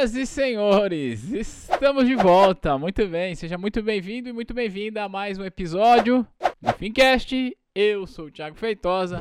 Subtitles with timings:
[0.00, 2.78] Senhoras e senhores, estamos de volta.
[2.78, 6.26] Muito bem, seja muito bem-vindo e muito bem-vinda a mais um episódio
[6.58, 7.54] do Fincast.
[7.74, 9.20] Eu sou o Thiago Feitosa.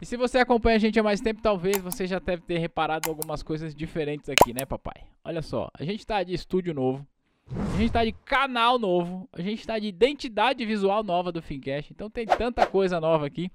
[0.00, 3.10] E se você acompanha a gente há mais tempo, talvez você já deve ter reparado
[3.10, 5.02] algumas coisas diferentes aqui, né, papai?
[5.24, 7.04] Olha só, a gente tá de estúdio novo,
[7.74, 11.92] a gente tá de canal novo, a gente tá de identidade visual nova do Fincast.
[11.92, 13.50] Então tem tanta coisa nova aqui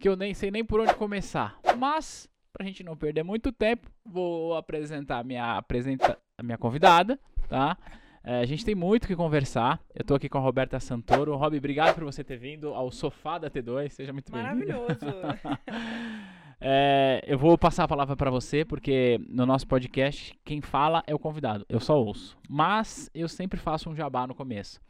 [0.00, 1.60] que eu nem sei nem por onde começar.
[1.78, 6.58] Mas para a gente não perder muito tempo, vou apresentar a minha, apresenta, a minha
[6.58, 7.76] convidada, tá?
[8.24, 9.80] É, a gente tem muito que conversar.
[9.94, 11.34] Eu estou aqui com a Roberta Santoro.
[11.34, 13.88] Rob, obrigado por você ter vindo ao sofá da T2.
[13.88, 14.66] Seja muito bem-vindo.
[14.66, 15.00] Maravilhoso.
[16.60, 21.12] é, eu vou passar a palavra para você, porque no nosso podcast, quem fala é
[21.12, 21.66] o convidado.
[21.68, 22.38] Eu só ouço.
[22.48, 24.80] Mas eu sempre faço um jabá no começo.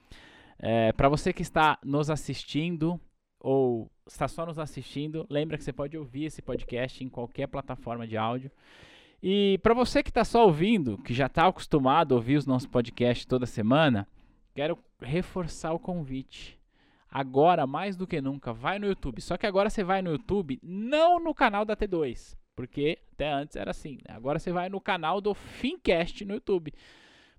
[0.59, 3.01] É, para você que está nos assistindo
[3.43, 8.07] ou está só nos assistindo, lembra que você pode ouvir esse podcast em qualquer plataforma
[8.07, 8.51] de áudio.
[9.23, 12.67] E para você que está só ouvindo, que já está acostumado a ouvir os nossos
[12.67, 14.07] podcasts toda semana,
[14.55, 16.59] quero reforçar o convite.
[17.11, 19.21] Agora, mais do que nunca, vai no YouTube.
[19.21, 23.57] Só que agora você vai no YouTube, não no canal da T2, porque até antes
[23.57, 23.99] era assim.
[24.09, 24.15] Né?
[24.15, 26.73] Agora você vai no canal do Fincast no YouTube.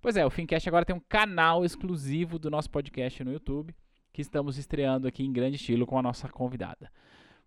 [0.01, 3.73] Pois é, o Fincast agora tem um canal exclusivo do nosso podcast no YouTube
[4.13, 6.91] que estamos estreando aqui em grande estilo com a nossa convidada.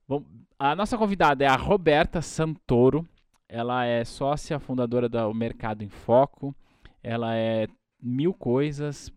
[0.06, 0.24] Bom,
[0.58, 3.08] a nossa convidada é a Roberta Santoro.
[3.48, 6.54] Ela é sócia fundadora do Mercado em Foco.
[7.02, 7.68] Ela é
[8.02, 9.12] mil coisas,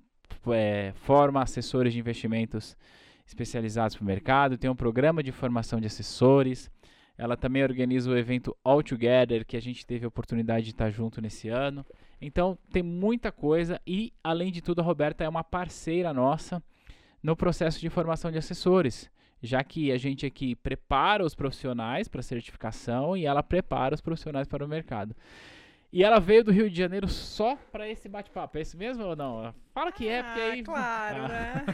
[0.54, 2.78] é, forma assessores de investimentos
[3.26, 6.70] especializados para o mercado, tem um programa de formação de assessores.
[7.18, 10.90] Ela também organiza o evento All Together, que a gente teve a oportunidade de estar
[10.90, 11.86] junto nesse ano.
[12.22, 16.64] Então, tem muita coisa e, além de tudo, a Roberta é uma parceira nossa
[17.22, 19.10] no processo de formação de assessores,
[19.42, 24.48] já que a gente aqui prepara os profissionais para certificação e ela prepara os profissionais
[24.48, 25.16] para o mercado.
[25.92, 28.60] E ela veio do Rio de Janeiro só para esse bate-papo.
[28.60, 29.52] É isso mesmo ou não?
[29.74, 30.60] Fala que é, porque aí.
[30.60, 31.28] Ah, claro, ah.
[31.28, 31.66] né?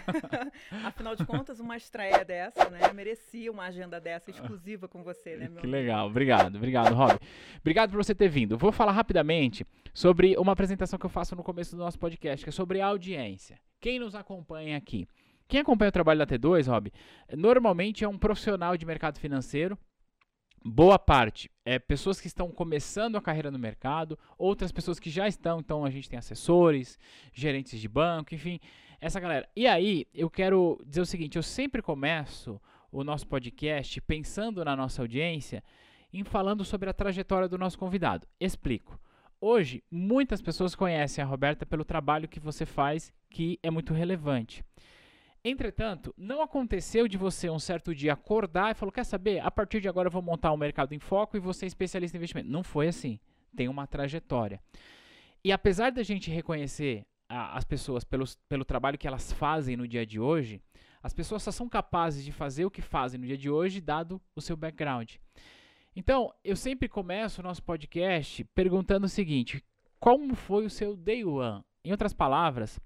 [0.86, 2.80] Afinal de contas, uma estreia dessa, né?
[2.94, 6.08] Merecia uma agenda dessa exclusiva com você, né, meu Que legal.
[6.08, 7.20] Obrigado, obrigado, Rob.
[7.60, 8.58] Obrigado por você ter vindo.
[8.58, 12.50] Vou falar rapidamente sobre uma apresentação que eu faço no começo do nosso podcast, que
[12.50, 13.60] é sobre a audiência.
[13.82, 15.10] Quem nos acompanha aqui?
[15.48, 16.92] Quem acompanha o trabalho da T2, Rob,
[17.34, 19.78] normalmente é um profissional de mercado financeiro.
[20.68, 25.28] Boa parte é pessoas que estão começando a carreira no mercado, outras pessoas que já
[25.28, 26.98] estão, então a gente tem assessores,
[27.32, 28.60] gerentes de banco, enfim,
[29.00, 29.48] essa galera.
[29.56, 32.60] E aí, eu quero dizer o seguinte: eu sempre começo
[32.92, 35.64] o nosso podcast pensando na nossa audiência
[36.12, 38.28] em falando sobre a trajetória do nosso convidado.
[38.40, 39.00] Explico.
[39.40, 44.64] Hoje, muitas pessoas conhecem a Roberta pelo trabalho que você faz, que é muito relevante.
[45.48, 49.40] Entretanto, não aconteceu de você um certo dia acordar e falar: quer saber?
[49.42, 52.18] A partir de agora eu vou montar um mercado em foco e você é especialista
[52.18, 52.50] em investimento.
[52.50, 53.20] Não foi assim.
[53.56, 54.60] Tem uma trajetória.
[55.44, 59.88] E apesar da gente reconhecer a, as pessoas pelos, pelo trabalho que elas fazem no
[59.88, 60.60] dia de hoje,
[61.04, 64.20] as pessoas só são capazes de fazer o que fazem no dia de hoje, dado
[64.36, 65.14] o seu background.
[65.96, 69.64] Então, eu sempre começo o nosso podcast perguntando o seguinte:
[70.00, 71.64] como foi o seu day one?
[71.84, 72.80] Em outras palavras,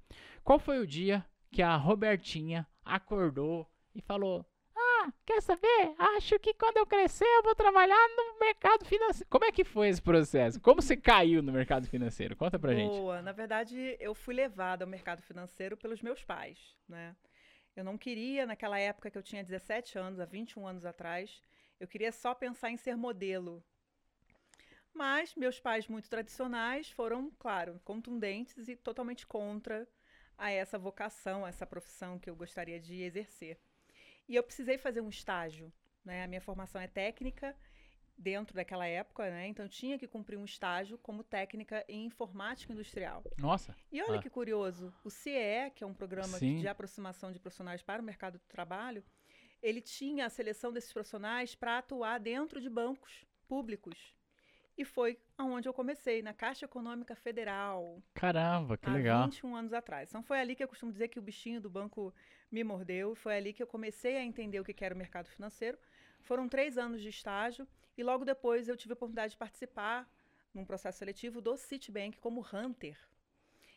[0.44, 4.46] qual foi o dia que a Robertinha acordou e falou:
[4.76, 5.94] Ah, quer saber?
[5.98, 9.30] Acho que quando eu crescer eu vou trabalhar no mercado financeiro.
[9.30, 10.60] Como é que foi esse processo?
[10.60, 12.36] Como você caiu no mercado financeiro?
[12.36, 12.82] Conta pra Boa.
[12.82, 13.00] gente.
[13.00, 17.16] Boa, na verdade eu fui levada ao mercado financeiro pelos meus pais, né?
[17.76, 21.42] Eu não queria, naquela época que eu tinha 17 anos, há 21 anos atrás,
[21.80, 23.64] eu queria só pensar em ser modelo.
[24.94, 29.88] Mas meus pais, muito tradicionais, foram, claro, contundentes e totalmente contra
[30.40, 33.60] a essa vocação, a essa profissão que eu gostaria de exercer.
[34.28, 35.72] E eu precisei fazer um estágio.
[36.04, 36.24] Né?
[36.24, 37.56] A minha formação é técnica
[38.18, 39.48] dentro daquela época, né?
[39.48, 43.24] Então tinha que cumprir um estágio como técnica em informática industrial.
[43.38, 43.76] Nossa.
[43.92, 44.22] E olha ah.
[44.22, 46.58] que curioso, o CIE, que é um programa Sim.
[46.58, 49.04] de aproximação de profissionais para o mercado de trabalho,
[49.62, 54.14] ele tinha a seleção desses profissionais para atuar dentro de bancos públicos.
[54.80, 58.02] E foi aonde eu comecei, na Caixa Econômica Federal.
[58.14, 59.26] Caramba, que há legal.
[59.26, 60.08] 21 anos atrás.
[60.08, 62.14] Então foi ali que eu costumo dizer que o bichinho do banco
[62.50, 63.14] me mordeu.
[63.14, 65.78] Foi ali que eu comecei a entender o que era o mercado financeiro.
[66.22, 67.68] Foram três anos de estágio
[67.98, 70.10] e logo depois eu tive a oportunidade de participar
[70.54, 72.98] num processo seletivo do Citibank como Hunter.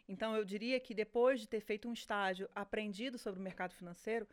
[0.08, 4.28] Então eu diria que depois de ter feito um estágio aprendido sobre o mercado financeiro,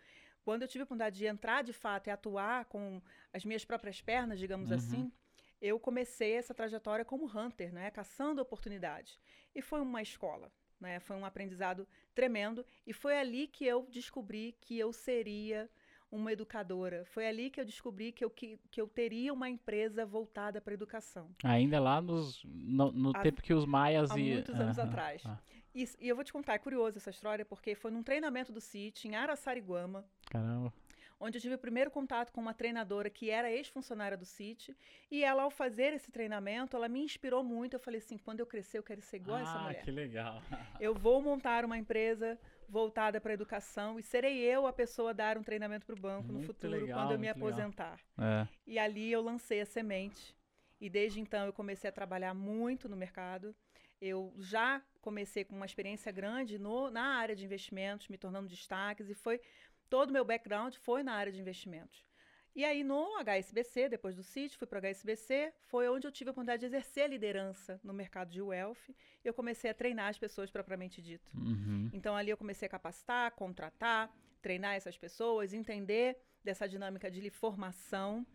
[0.45, 3.01] quando eu tive a oportunidade de entrar de fato e atuar com
[3.33, 4.75] as minhas próprias pernas, digamos uhum.
[4.75, 5.11] assim,
[5.61, 9.19] eu comecei essa trajetória como hunter, né, caçando oportunidades.
[9.53, 12.65] E foi uma escola, né, foi um aprendizado tremendo.
[12.85, 15.69] E foi ali que eu descobri que eu seria
[16.11, 17.05] uma educadora.
[17.05, 20.73] Foi ali que eu descobri que eu, que, que eu teria uma empresa voltada para
[20.73, 21.29] a educação.
[21.43, 24.33] Ainda lá nos, no, no Há- tempo que os maias Há e...
[24.33, 25.21] muitos anos Aham, atrás.
[25.25, 25.37] ah,
[25.75, 28.59] E, e eu vou te contar, é curioso essa história, porque foi num treinamento do
[28.59, 30.73] CIT, em Araçariguama, caramba.
[31.19, 34.75] Onde eu tive o primeiro contato com uma treinadora que era ex-funcionária do CIT.
[35.11, 37.75] E ela, ao fazer esse treinamento, ela me inspirou muito.
[37.75, 39.83] Eu falei assim, quando eu crescer, eu quero ser igual a essa ah, mulher.
[39.83, 40.41] que legal.
[40.79, 42.39] Eu vou montar uma empresa
[42.69, 45.99] voltada para a educação e serei eu a pessoa a dar um treinamento para o
[45.99, 47.99] banco no Muito futuro, legal, quando eu me aposentar.
[48.17, 48.47] É.
[48.65, 50.35] E ali eu lancei a semente.
[50.79, 53.55] E desde então eu comecei a trabalhar muito no mercado.
[53.99, 59.09] Eu já comecei com uma experiência grande no, na área de investimentos, me tornando destaques,
[59.09, 59.41] e foi
[59.89, 62.03] todo o meu background foi na área de investimentos.
[62.55, 66.29] E aí no HSBC, depois do CIT, fui para o HSBC, foi onde eu tive
[66.29, 68.89] a oportunidade de exercer a liderança no mercado de wealth.
[69.23, 71.31] E eu comecei a treinar as pessoas propriamente dito.
[71.35, 71.89] Uhum.
[71.93, 78.25] Então ali eu comecei a capacitar, contratar, treinar essas pessoas, entender dessa dinâmica de formação.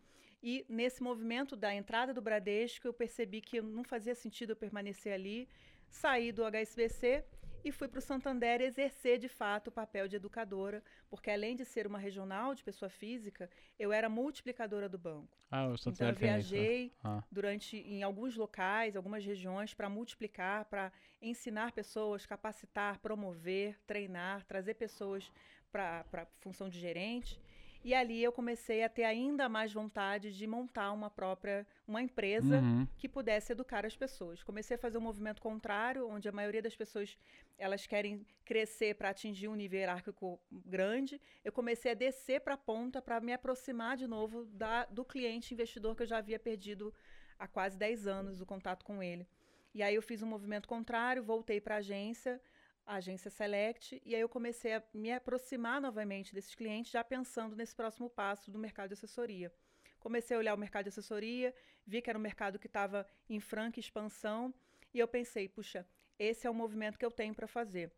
[0.42, 5.12] E nesse movimento da entrada do Bradesco, eu percebi que não fazia sentido eu permanecer
[5.12, 5.48] ali,
[5.90, 7.24] saí do HSBC
[7.64, 11.64] e fui para o Santander exercer de fato o papel de educadora, porque além de
[11.64, 15.36] ser uma regional de pessoa física, eu era multiplicadora do banco.
[15.50, 16.60] Ah, o Então eu Santander tem isso, né?
[16.60, 17.22] viajei Ah.
[17.32, 24.74] durante em alguns locais, algumas regiões para multiplicar, para ensinar pessoas, capacitar, promover, treinar, trazer
[24.74, 25.32] pessoas
[25.72, 27.40] para a função de gerente.
[27.84, 32.60] E ali eu comecei a ter ainda mais vontade de montar uma própria uma empresa
[32.60, 32.86] Uhum.
[32.96, 34.42] que pudesse educar as pessoas.
[34.42, 37.18] Comecei a fazer um movimento contrário, onde a maioria das pessoas
[37.58, 41.20] elas querem crescer para atingir um nível hierárquico grande.
[41.44, 45.52] Eu comecei a descer para a ponta para me aproximar de novo da, do cliente
[45.52, 46.92] investidor que eu já havia perdido
[47.38, 49.26] há quase 10 anos o contato com ele.
[49.74, 52.40] E aí eu fiz um movimento contrário, voltei para a agência,
[52.86, 57.56] a agência Select, e aí eu comecei a me aproximar novamente desses clientes, já pensando
[57.56, 59.52] nesse próximo passo do mercado de assessoria.
[59.98, 61.54] Comecei a olhar o mercado de assessoria,
[61.86, 64.52] vi que era um mercado que estava em franca expansão,
[64.92, 65.86] e eu pensei, puxa,
[66.18, 67.90] esse é o movimento que eu tenho para fazer.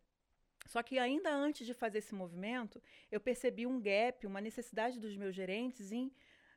[0.66, 5.16] Só que ainda antes de fazer esse movimento, eu percebi um gap, uma necessidade dos
[5.16, 6.12] meus gerentes em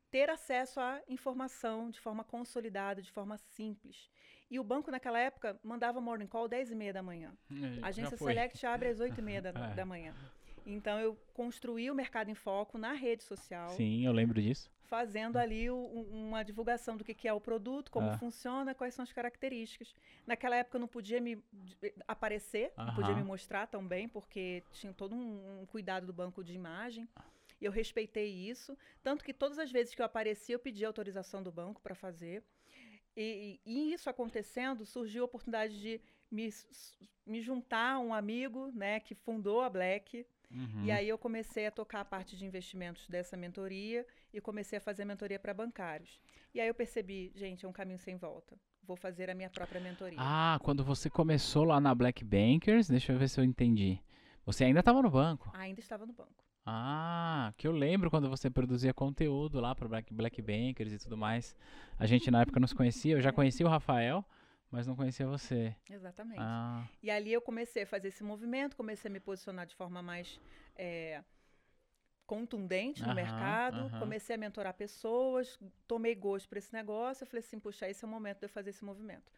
[0.09, 4.09] ter acesso à informação de forma consolidada, de forma simples.
[4.49, 7.31] E o banco, naquela época, mandava morning call 10 e meia da manhã.
[7.83, 8.17] A agência.
[8.17, 9.75] Select abre às 8 e meia da, É.
[9.75, 10.13] da manhã.
[10.65, 14.69] Então, eu construí o Mercado em Foco na rede social, Sim, eu lembro disso.
[14.83, 18.17] fazendo ali o- um- uma divulgação do que, que é o produto, como É.
[18.17, 19.93] funciona, quais são as características.
[20.27, 21.41] Naquela época, eu não podia me
[22.07, 26.43] aparecer, não podia me mostrar tão bem, porque tinha todo um, um cuidado do banco
[26.43, 27.07] de imagem.
[27.61, 28.77] E eu respeitei isso.
[29.03, 32.43] Tanto que todas as vezes que eu aparecia, eu pedia autorização do banco para fazer.
[33.15, 36.01] E, e- isso acontecendo, surgiu a oportunidade de
[36.31, 36.49] me,
[37.25, 40.25] me juntar a um amigo né, que fundou a Black.
[40.51, 40.83] Uhum.
[40.85, 44.81] E aí eu comecei a tocar a parte de investimentos dessa mentoria e comecei a
[44.81, 46.19] fazer mentoria para bancários.
[46.53, 48.57] E aí eu percebi, gente, é um caminho sem volta.
[48.83, 50.17] Vou fazer a minha própria mentoria.
[50.19, 54.01] Ah, quando você começou lá na Black Bankers, deixa eu ver se eu entendi.
[54.43, 55.51] Você ainda estava no banco.
[55.53, 56.38] Ainda estava no banco.
[56.71, 61.17] Ah, que eu lembro quando você produzia conteúdo lá para Black, Black Bankers e tudo
[61.17, 61.55] mais.
[61.97, 64.23] A gente na época não se conhecia, eu já conhecia o Rafael,
[64.69, 65.75] mas não conhecia você.
[65.89, 66.41] Exatamente.
[66.41, 70.01] Ah, E ali eu comecei a fazer esse movimento, comecei a me posicionar de forma
[70.01, 70.39] mais
[70.75, 71.23] é,
[72.27, 73.99] contundente no Aham, mercado, aham.
[73.99, 75.57] comecei a mentorar pessoas,
[75.87, 78.49] tomei gosto por esse negócio, eu falei assim, puxa, esse é o momento de eu
[78.49, 79.31] fazer esse movimento.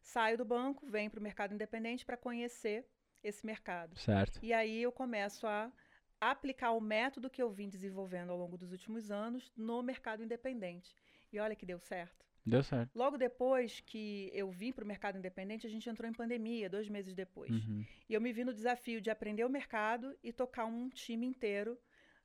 [0.00, 2.86] Saio do banco, venho para o mercado independente para conhecer
[3.24, 3.96] esse mercado.
[3.96, 4.40] certo.
[4.40, 5.72] E aí eu começo a
[6.20, 10.94] aplicar o método que eu vim desenvolvendo ao longo dos últimos anos no mercado independente.
[11.32, 12.24] E olha que deu certo.
[12.44, 12.90] Deu certo.
[12.94, 16.88] Logo depois que eu vim para o mercado independente, a gente entrou em pandemia, dois
[16.88, 17.50] meses depois.
[17.50, 17.84] Uhum.
[18.08, 21.76] E eu me vi no desafio de aprender o mercado e tocar um time inteiro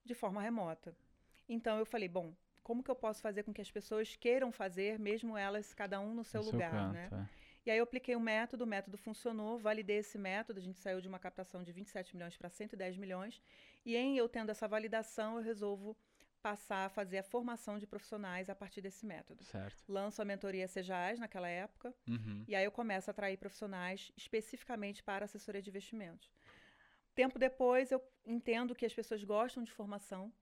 [0.06, 0.96] de forma remota.
[1.50, 2.34] Então eu falei, bom,
[2.64, 6.14] como que eu posso fazer com que as pessoas queiram fazer, mesmo elas, cada um
[6.14, 7.10] no seu No lugar, canto, né?
[7.12, 7.42] é.
[7.66, 11.00] E aí eu apliquei um método, o método funcionou, validei esse método, a gente saiu
[11.00, 13.42] de uma captação de 27 milhões para 110 milhões,
[13.86, 15.98] e em eu tendo essa validação, eu resolvo
[16.42, 19.44] passar a fazer a formação de profissionais a partir desse método.
[19.44, 19.84] Certo.
[19.88, 22.44] Lanço a mentoria Sejais naquela época, Uhum.
[22.48, 26.34] e aí eu começo a atrair profissionais especificamente para assessoria de investimentos.
[27.14, 30.34] Tempo depois, eu entendo que as pessoas gostam de formação,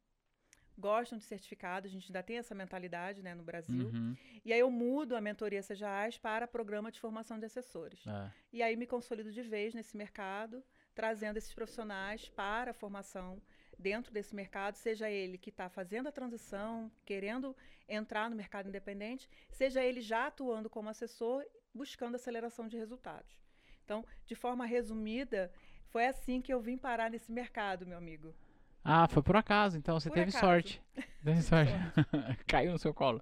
[0.77, 3.87] gostam de certificado, a gente ainda tem essa mentalidade né, no Brasil.
[3.89, 4.15] Uhum.
[4.45, 8.05] E aí eu mudo a mentoria Sejais para programa de formação de assessores.
[8.07, 8.31] É.
[8.53, 13.41] E aí me consolido de vez nesse mercado, trazendo esses profissionais para a formação
[13.77, 17.55] dentro desse mercado, seja ele que está fazendo a transição, querendo
[17.87, 23.39] entrar no mercado independente, seja ele já atuando como assessor, buscando aceleração de resultados.
[23.85, 25.51] Então, de forma resumida,
[25.87, 28.35] foi assim que eu vim parar nesse mercado, meu amigo.
[28.83, 30.45] Ah, foi por acaso, então você Por teve acaso.
[30.45, 30.81] sorte.
[31.23, 31.73] Teve sorte.
[32.47, 33.21] Caiu no seu colo.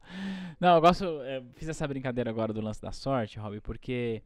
[0.59, 1.21] Não, eu gosto.
[1.23, 4.21] é, fiz essa brincadeira agora do lance da sorte, Rob, porque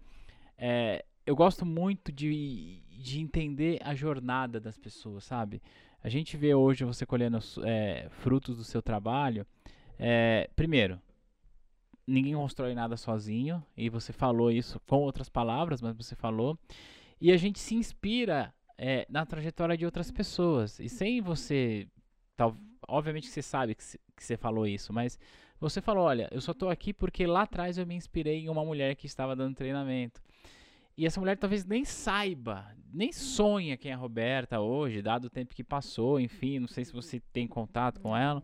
[0.58, 5.62] é, eu gosto muito de, de entender a jornada das pessoas, sabe?
[6.03, 9.46] A gente vê hoje você colhendo é, frutos do seu trabalho.
[10.00, 11.00] é, primeiro,
[12.08, 16.58] ninguém constrói nada sozinho, e você falou isso com outras palavras, mas você falou.
[17.20, 20.79] E a gente se inspira é, na trajetória de outras pessoas.
[20.79, 21.88] E sem você.
[22.88, 23.84] Obviamente que você sabe que,
[24.15, 25.20] que você falou isso, mas
[25.60, 28.65] você falou: olha, eu só tô aqui porque lá atrás eu me inspirei em uma
[28.65, 30.22] mulher que estava dando treinamento.
[30.98, 35.30] E essa mulher talvez nem saiba, nem sonha quem é a Roberta hoje, dado o
[35.30, 38.44] tempo que passou, enfim, não sei se você tem contato com ela.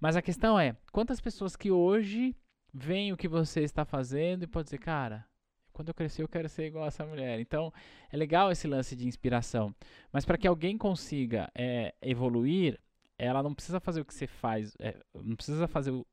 [0.00, 2.36] Mas a questão é, quantas pessoas que hoje
[2.72, 5.24] veem o que você está fazendo e pode dizer, cara,
[5.72, 7.40] quando eu crescer eu quero ser igual a essa mulher.
[7.40, 7.72] Então,
[8.10, 9.74] é legal esse lance de inspiração.
[10.12, 12.78] Mas para que alguém consiga é, evoluir,
[13.18, 16.06] ela não precisa fazer o que você faz, é, não precisa fazer o-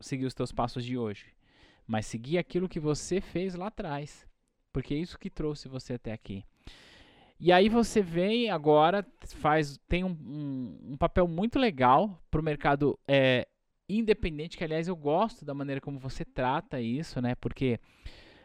[0.00, 1.34] seguir os teus passos de hoje,
[1.86, 4.26] mas seguir aquilo que você fez lá atrás,
[4.72, 6.44] porque é isso que trouxe você até aqui.
[7.38, 12.44] E aí você vem agora, faz, tem um, um- um papel muito legal para o
[12.44, 13.48] mercado é,
[13.88, 17.34] independente, que aliás eu gosto da maneira como você trata isso, né?
[17.34, 17.80] Porque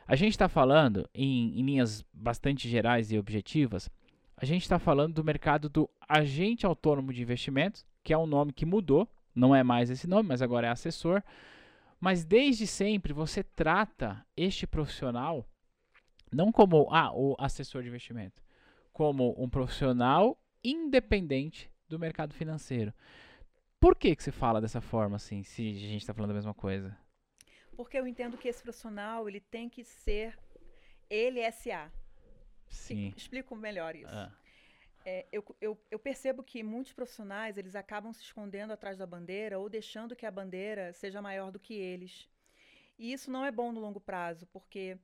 [0.08, 3.90] a gente está falando em, em linhas bastante gerais e objetivas,
[4.36, 8.52] a gente está falando do mercado do agente autônomo de investimentos, que é um nome
[8.54, 11.22] que mudou, não é mais esse nome, mas agora é assessor.
[12.00, 15.46] Mas desde sempre você trata este profissional
[16.32, 18.42] não como ah, o assessor de investimento,
[18.92, 22.94] como um profissional independente do mercado financeiro.
[23.80, 26.54] Por que, que você fala dessa forma assim, se a gente está falando a mesma
[26.54, 26.98] coisa?
[27.76, 30.38] Porque eu entendo que esse profissional, ele tem que ser
[31.10, 31.92] ele SA.
[32.68, 33.14] Sim.
[33.16, 34.14] Explico melhor isso.
[34.14, 34.32] Ah,
[35.06, 39.58] É, eu, eu, eu percebo que muitos profissionais, eles acabam se escondendo atrás da bandeira
[39.58, 42.28] ou deixando que a bandeira seja maior do que eles.
[42.98, 44.98] E isso não é bom no longo prazo, porque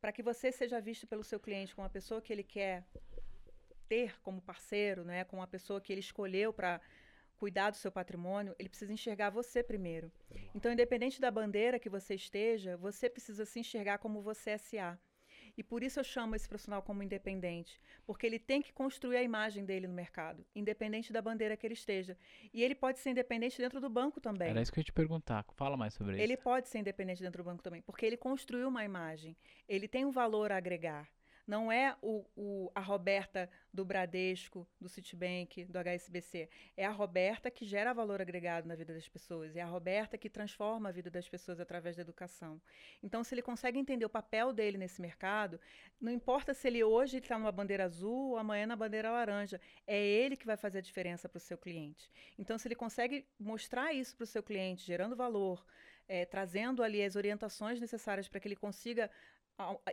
[0.00, 2.84] para que você seja visto pelo seu cliente como uma pessoa que ele quer
[3.88, 6.80] ter como parceiro, né, como uma pessoa que ele escolheu para
[7.36, 10.12] cuidar do seu patrimônio, ele precisa enxergar você primeiro.
[10.54, 14.98] Então, independente da bandeira que você esteja, você precisa se enxergar como você é SA.
[15.60, 19.22] E por isso eu chamo esse profissional como independente, porque ele tem que construir a
[19.22, 22.16] imagem dele no mercado, independente da bandeira que ele esteja.
[22.50, 24.48] E ele pode ser independente dentro do banco também.
[24.48, 25.44] era isso que eu ia te perguntar.
[25.52, 26.42] Fala mais sobre Ele isso.
[26.42, 29.36] pode ser independente dentro do banco também, porque ele construiu uma imagem.
[29.68, 31.06] Ele tem um valor a agregar.
[31.50, 36.48] Não é o, o- a Roberta do Bradesco, do Citibank, do HSBC.
[36.76, 39.56] É a Roberta que gera valor agregado na vida das pessoas.
[39.56, 42.62] É a Roberta que transforma a vida das pessoas através da educação.
[43.02, 45.58] Então, se ele consegue entender o papel dele nesse mercado,
[46.00, 49.98] não importa se ele hoje está numa bandeira azul ou amanhã na bandeira laranja, é
[50.00, 52.08] ele que vai fazer a diferença para o seu cliente.
[52.38, 55.66] Então, se ele consegue mostrar isso para o seu cliente, gerando valor,
[56.08, 59.10] eh, trazendo ali as orientações necessárias para que ele consiga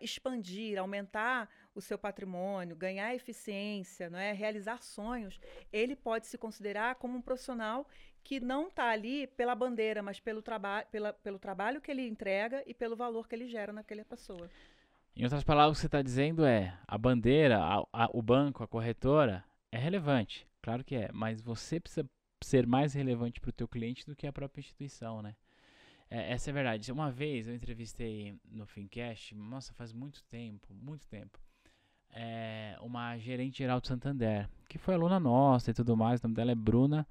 [0.01, 4.31] expandir, aumentar o seu patrimônio, ganhar eficiência, não é?
[4.31, 5.39] realizar sonhos,
[5.71, 7.87] ele pode se considerar como um profissional
[8.23, 12.63] que não está ali pela bandeira, mas pelo, traba pela, pelo trabalho que ele entrega
[12.65, 14.49] e pelo valor que ele gera naquela pessoa.
[15.15, 18.63] Em outras palavras, o que você está dizendo é a bandeira, a- a- o banco,
[18.63, 22.07] a corretora é relevante, claro que é, mas você precisa
[22.43, 25.35] ser mais relevante para o teu cliente do que a própria instituição, né?
[26.09, 26.91] É, essa é a verdade.
[26.91, 31.39] Uma vez eu entrevistei no Fincast, nossa, faz muito tempo, muito tempo,
[32.11, 36.35] é, uma gerente geral do Santander, que foi aluna nossa e tudo mais, o nome
[36.35, 37.07] dela é Bruna,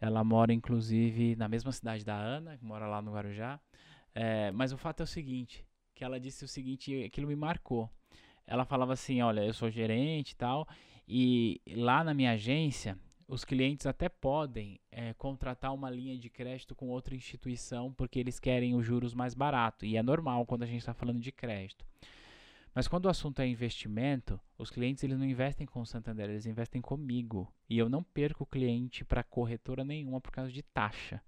[0.00, 3.58] ela mora inclusive na mesma cidade da Ana, que mora lá no Guarujá,
[4.14, 7.90] é, mas o fato é o seguinte, que ela disse o seguinte, aquilo me marcou.
[8.46, 10.66] Ela falava assim, olha, eu sou gerente e tal,
[11.06, 16.74] e lá na minha agência, os clientes até podem eh, contratar uma linha de crédito
[16.74, 20.66] com outra instituição porque eles querem os juros mais barato, e é normal quando a
[20.66, 21.84] gente está falando de crédito.
[22.74, 26.46] Mas quando o assunto é investimento, os clientes eles não investem com o Santander, eles
[26.46, 27.52] investem comigo.
[27.68, 31.20] E eu não perco o cliente para corretora nenhuma por causa de taxa.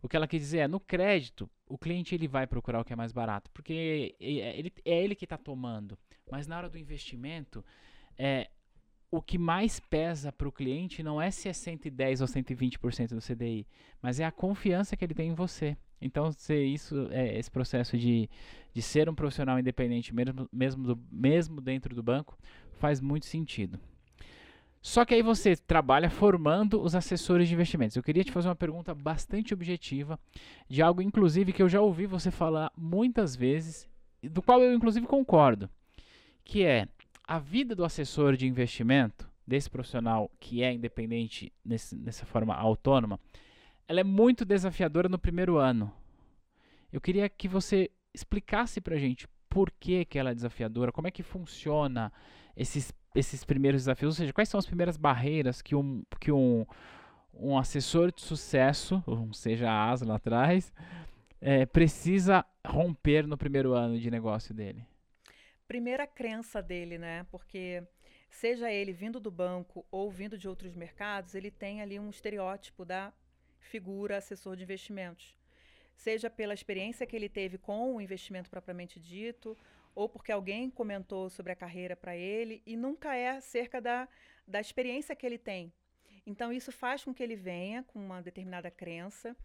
[0.00, 2.92] O que ela quer dizer é, no crédito, o cliente ele vai procurar o que
[2.92, 5.98] é mais barato, porque é ele, é ele que está tomando.
[6.30, 7.64] Mas na hora do investimento,
[8.16, 8.48] é,
[9.10, 13.20] o que mais pesa para o cliente não é se é 110 ou 120% do
[13.20, 13.66] CDI,
[14.00, 15.76] mas é a confiança que ele tem em você.
[16.00, 18.30] Então, se isso, é, esse processo de,
[18.72, 22.38] de ser um profissional independente, mesmo, mesmo, do, mesmo dentro do banco,
[22.78, 23.78] faz muito sentido.
[24.80, 27.96] Só que aí você trabalha formando os assessores de investimentos.
[27.96, 30.18] Eu queria te fazer uma pergunta bastante objetiva,
[30.68, 33.86] de algo inclusive que eu já ouvi você falar muitas vezes,
[34.22, 35.68] do qual eu inclusive concordo,
[36.42, 36.88] que é
[37.30, 43.20] a vida do assessor de investimento, desse profissional que é independente nesse, nessa forma autônoma,
[43.86, 45.92] ela é muito desafiadora no primeiro ano.
[46.92, 51.12] Eu queria que você explicasse pra gente por que, que ela é desafiadora, como é
[51.12, 52.12] que funciona
[52.56, 56.66] esses, esses primeiros desafios, ou seja, quais são as primeiras barreiras que um, que um,
[57.32, 60.72] um assessor de sucesso, ou seja, a asa lá atrás,
[61.40, 64.89] é, precisa romper no primeiro ano de negócio dele?
[65.70, 67.24] Primeira crença dele, né?
[67.30, 67.80] Porque
[68.28, 72.84] seja ele vindo do banco ou vindo de outros mercados, ele tem ali um estereótipo
[72.84, 73.12] da
[73.60, 75.38] figura assessor de investimentos.
[75.94, 79.56] Seja pela experiência que ele teve com o investimento propriamente dito,
[79.94, 84.08] ou porque alguém comentou sobre a carreira para ele, e nunca é acerca da,
[84.48, 85.72] da experiência que ele tem.
[86.26, 89.36] Então, isso faz com que ele venha com uma determinada crença,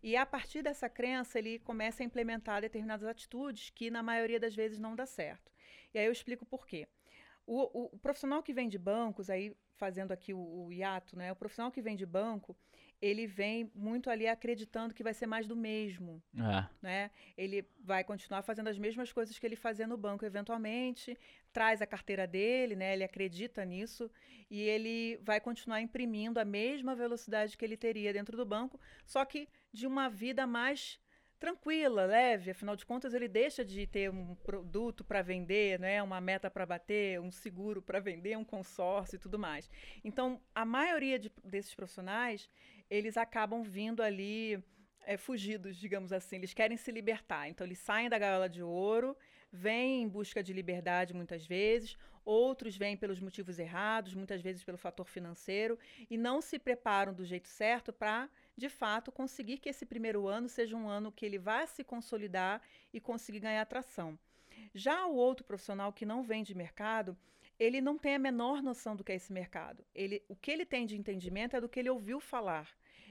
[0.00, 4.54] e a partir dessa crença, ele começa a implementar determinadas atitudes que, na maioria das
[4.54, 5.50] vezes, não dá certo.
[5.94, 6.88] E aí eu explico por quê.
[7.46, 11.32] O, o, o profissional que vem de bancos, aí fazendo aqui o, o hiato, né?
[11.32, 12.56] O profissional que vem de banco,
[13.00, 16.68] ele vem muito ali acreditando que vai ser mais do mesmo, é.
[16.80, 17.10] né?
[17.36, 21.18] Ele vai continuar fazendo as mesmas coisas que ele fazia no banco, eventualmente
[21.52, 22.92] traz a carteira dele, né?
[22.92, 24.08] Ele acredita nisso
[24.48, 29.24] e ele vai continuar imprimindo a mesma velocidade que ele teria dentro do banco, só
[29.24, 31.00] que de uma vida mais
[31.42, 36.20] tranquila, leve, afinal de contas ele deixa de ter um produto para vender, né, uma
[36.20, 39.68] meta para bater, um seguro para vender, um consórcio e tudo mais.
[40.04, 42.48] Então, a maioria de, desses profissionais,
[42.88, 44.62] eles acabam vindo ali
[45.04, 47.48] é, fugidos, digamos assim, eles querem se libertar.
[47.48, 49.16] Então, eles saem da gaiola de ouro,
[49.50, 54.78] vêm em busca de liberdade muitas vezes, outros vêm pelos motivos errados, muitas vezes pelo
[54.78, 55.76] fator financeiro,
[56.08, 58.30] e não se preparam do jeito certo para
[58.62, 62.62] de fato, conseguir que esse primeiro ano seja um ano que ele vá se consolidar
[62.92, 64.16] e conseguir ganhar atração.
[64.72, 67.18] Já o outro profissional que não vem de mercado,
[67.58, 69.84] ele não tem a menor noção do que é esse mercado.
[69.92, 72.68] Ele, o que ele tem de entendimento é do que ele ouviu falar.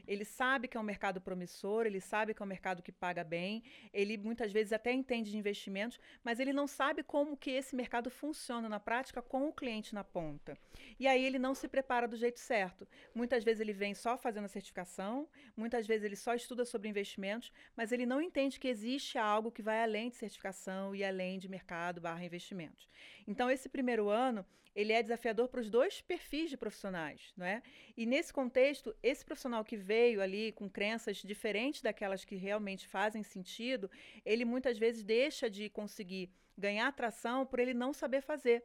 [0.07, 3.23] Ele sabe que é um mercado promissor, ele sabe que é um mercado que paga
[3.23, 7.75] bem, ele muitas vezes até entende de investimentos, mas ele não sabe como que esse
[7.75, 10.57] mercado funciona na prática com o cliente na ponta.
[10.99, 12.87] E aí ele não se prepara do jeito certo.
[13.13, 17.51] Muitas vezes ele vem só fazendo a certificação, muitas vezes ele só estuda sobre investimentos,
[17.75, 21.49] mas ele não entende que existe algo que vai além de certificação e além de
[21.49, 22.89] mercado barra investimentos.
[23.27, 27.61] Então, esse primeiro ano, ele é desafiador para os dois perfis de profissionais, não é?
[27.95, 33.23] E nesse contexto, esse profissional que veio ali com crenças diferentes daquelas que realmente fazem
[33.23, 33.89] sentido,
[34.25, 38.63] ele muitas vezes deixa de conseguir ganhar atração por ele não saber fazer.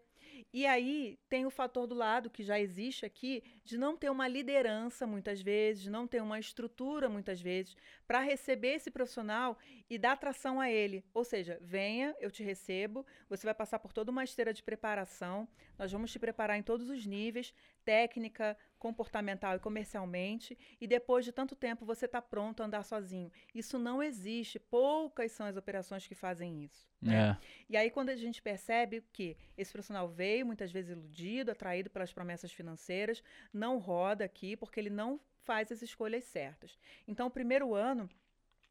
[0.52, 4.28] E aí tem o fator do lado que já existe aqui de não ter uma
[4.28, 9.98] liderança muitas vezes, de não ter uma estrutura muitas vezes para receber esse profissional e
[9.98, 11.04] dar atração a ele.
[11.12, 15.48] Ou seja, venha, eu te recebo, você vai passar por toda uma esteira de preparação,
[15.78, 17.52] nós vamos te preparar em todos os níveis,
[17.84, 23.30] técnica, comportamental e comercialmente, e depois de tanto tempo você está pronto a andar sozinho.
[23.54, 24.58] Isso não existe.
[24.58, 26.88] Poucas são as operações que fazem isso.
[27.00, 27.30] Né?
[27.30, 27.36] É.
[27.68, 32.12] E aí, quando a gente percebe que esse profissional veio, muitas vezes iludido, atraído pelas
[32.12, 36.76] promessas financeiras, não roda aqui porque ele não faz as escolhas certas.
[37.06, 38.08] Então, o primeiro ano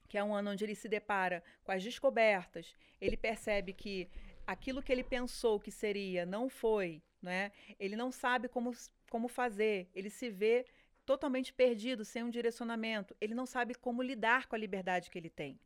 [0.08, 4.08] que é um ano onde ele se depara com as descobertas, ele percebe que
[4.46, 7.52] aquilo que ele pensou que seria não foi, né?
[7.80, 8.72] Ele não sabe como,
[9.10, 10.66] como fazer, ele se vê
[11.06, 15.30] totalmente perdido, sem um direcionamento, ele não sabe como lidar com a liberdade que ele
[15.30, 15.60] tem.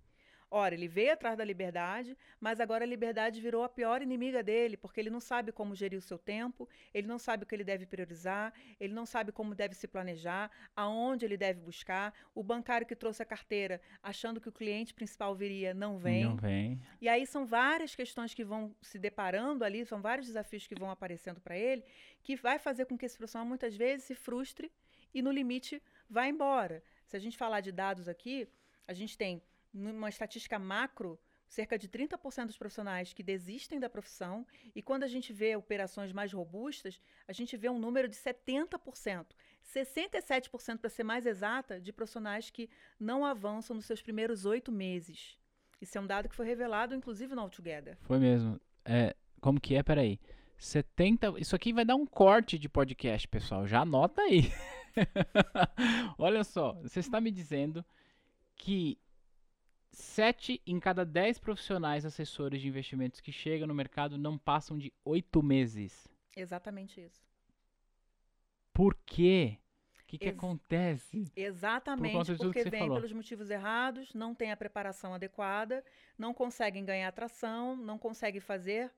[0.52, 4.76] Ora, ele veio atrás da liberdade, mas agora a liberdade virou a pior inimiga dele,
[4.76, 7.64] porque ele não sabe como gerir o seu tempo, ele não sabe o que ele
[7.64, 12.14] deve priorizar, ele não sabe como deve se planejar, aonde ele deve buscar.
[12.34, 16.26] O bancário que trouxe a carteira, achando que o cliente principal viria, não vem.
[16.26, 16.82] Não vem.
[17.00, 20.90] E aí são várias questões que vão se deparando ali, são vários desafios que vão
[20.90, 21.84] aparecendo para ele,
[22.24, 24.72] que vai fazer com que esse profissional muitas vezes se frustre
[25.14, 26.84] e, no limite, vá embora.
[27.06, 28.48] Se a gente falar de dados aqui,
[28.88, 34.46] a gente tem numa estatística macro, cerca de 30% dos profissionais que desistem da profissão,
[34.76, 39.26] e quando a gente vê operações mais robustas, a gente vê um número de 70%,
[39.66, 45.38] 67% para ser mais exata, de profissionais que não avançam nos seus primeiros oito meses.
[45.82, 47.98] Isso é um dado que foi revelado, inclusive, no Altogether.
[48.02, 48.60] Foi mesmo.
[48.84, 49.84] É, como que é?
[49.84, 50.20] Peraí.
[50.58, 51.40] 70.
[51.40, 53.66] Isso aqui vai dar um corte de podcast, pessoal.
[53.66, 54.52] Já anota aí.
[56.18, 57.86] Olha só, você está me dizendo
[58.56, 59.00] que
[59.92, 64.94] 7 em cada 10 profissionais assessores de investimentos que chegam no mercado não passam de
[65.04, 66.08] 8 meses.
[66.36, 67.22] Exatamente isso.
[68.74, 69.58] Por quê?
[70.02, 71.32] O que, que Ex acontece?
[71.36, 72.96] Exatamente, Por porque vem falou.
[72.96, 75.84] pelos motivos errados, não tem a preparação adequada,
[76.18, 78.92] não conseguem ganhar atração, não conseguem fazer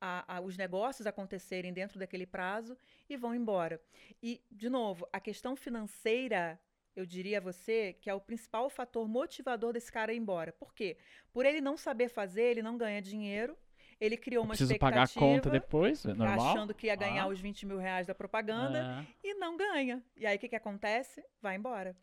[0.00, 2.76] a, a, os negócios acontecerem dentro daquele prazo
[3.08, 3.80] e vão embora.
[4.22, 6.60] E, de novo, a questão financeira,
[6.96, 10.52] eu diria a você que é o principal fator motivador desse cara ir embora.
[10.52, 10.96] Por quê?
[11.32, 13.56] Por ele não saber fazer, ele não ganha dinheiro.
[14.00, 15.06] Ele criou uma Preciso expectativa.
[15.06, 16.50] pagar a conta depois, é normal.
[16.50, 17.28] Achando que ia ganhar ah.
[17.28, 19.28] os 20 mil reais da propaganda É.
[19.28, 20.02] e não ganha.
[20.16, 21.24] E aí o que, que acontece?
[21.40, 21.96] Vai embora.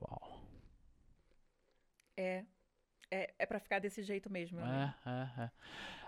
[0.00, 0.40] Uau.
[2.16, 2.44] É.
[3.10, 4.58] É, é para ficar desse jeito mesmo.
[4.60, 5.50] É, é, é.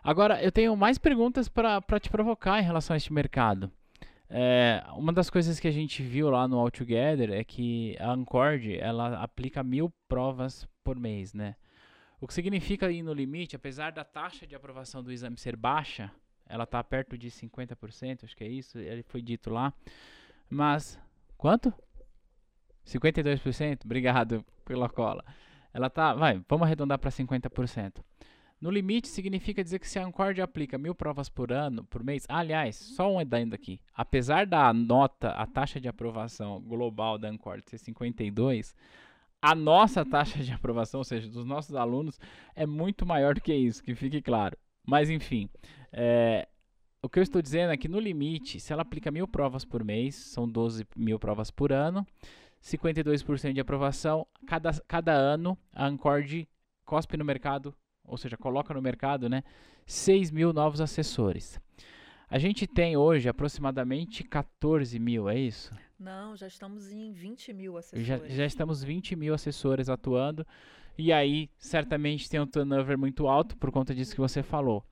[0.02, 3.70] Agora, eu tenho mais perguntas para te provocar em relação a este mercado.
[4.28, 8.10] É, uma das coisas que a gente viu lá no All Together é que a
[8.10, 11.56] Ancord ela aplica mil provas por mês, né?
[12.20, 16.10] O que significa ir no limite, apesar da taxa de aprovação do exame ser baixa,
[16.46, 19.72] ela está perto de 50%, acho que é isso, ele foi dito lá.
[20.48, 20.98] Mas,
[21.36, 21.72] quanto?
[22.86, 23.84] 52%?
[23.84, 25.24] Obrigado pela cola.
[25.72, 28.02] Ela tá, vai, vamos arredondar para 50%.
[28.64, 32.24] No limite significa dizer que se a Ancord aplica mil provas por ano, por mês,
[32.30, 33.78] aliás, só um adendo aqui.
[33.92, 38.74] Apesar da nota, a taxa de aprovação global da Ancord ser 52,
[39.42, 42.18] a nossa taxa de aprovação, ou seja, dos nossos alunos,
[42.56, 44.56] é muito maior do que isso, que fique claro.
[44.82, 45.46] Mas enfim,
[45.92, 46.48] é,
[47.02, 49.84] o que eu estou dizendo é que no limite, se ela aplica mil provas por
[49.84, 52.06] mês, são 12 mil provas por ano,
[52.62, 56.48] 52% de aprovação, cada, cada ano a Ancord
[56.86, 57.74] cospe no mercado,
[58.04, 59.42] ou seja, coloca no mercado, né,
[59.86, 61.60] 6 mil novos assessores.
[62.28, 65.72] A gente tem hoje aproximadamente 14 mil, é isso?
[65.98, 68.06] Não, já estamos em 20 mil assessores.
[68.06, 70.46] Já, já estamos 20 mil assessores atuando.
[70.96, 74.84] E aí, certamente tem um turnover muito alto por conta disso que você falou.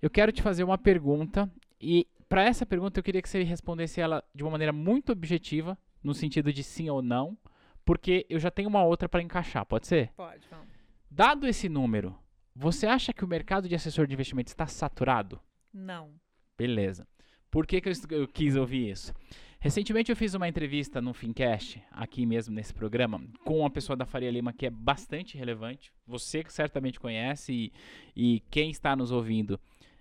[0.00, 1.50] Eu quero te fazer uma pergunta.
[1.80, 5.78] E para essa pergunta, eu queria que você respondesse ela de uma maneira muito objetiva,
[6.02, 7.36] no sentido de sim ou não,
[7.84, 9.64] porque eu já tenho uma outra para encaixar.
[9.64, 10.10] Pode ser?
[10.16, 10.66] Pode, vamos.
[11.10, 12.16] Dado esse número,
[12.54, 15.40] você acha que o mercado de assessor de investimento está saturado?
[15.72, 16.12] Não.
[16.56, 17.06] Beleza.
[17.50, 19.12] Por que, que eu, eu quis ouvir isso?
[19.58, 24.04] Recentemente eu fiz uma entrevista no Fincast, aqui mesmo nesse programa, com uma pessoa da
[24.04, 25.92] Faria Lima que é bastante relevante.
[26.06, 27.72] Você que certamente conhece e,
[28.14, 29.58] e quem está nos ouvindo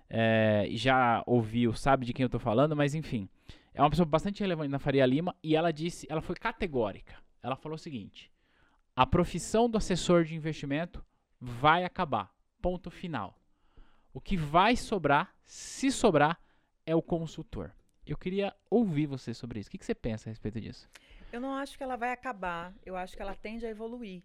[0.10, 3.30] eh, já ouviu, sabe de quem eu estou falando, mas enfim.
[3.74, 7.16] É uma pessoa bastante relevante na Faria Lima e ela disse, ela foi categórica.
[7.42, 8.32] Ela falou o seguinte:
[8.96, 11.04] a profissão do assessor de investimento
[11.40, 12.32] vai acabar.
[12.64, 13.38] Ponto final.
[14.14, 16.40] O que vai sobrar, se sobrar,
[16.86, 17.76] é o consultor.
[18.08, 19.68] Eu queria ouvir você sobre isso.
[19.68, 20.90] O que, que você pensa a respeito disso?
[21.30, 22.74] Eu não acho que ela vai acabar.
[22.86, 24.24] Eu acho que ela tende a evoluir.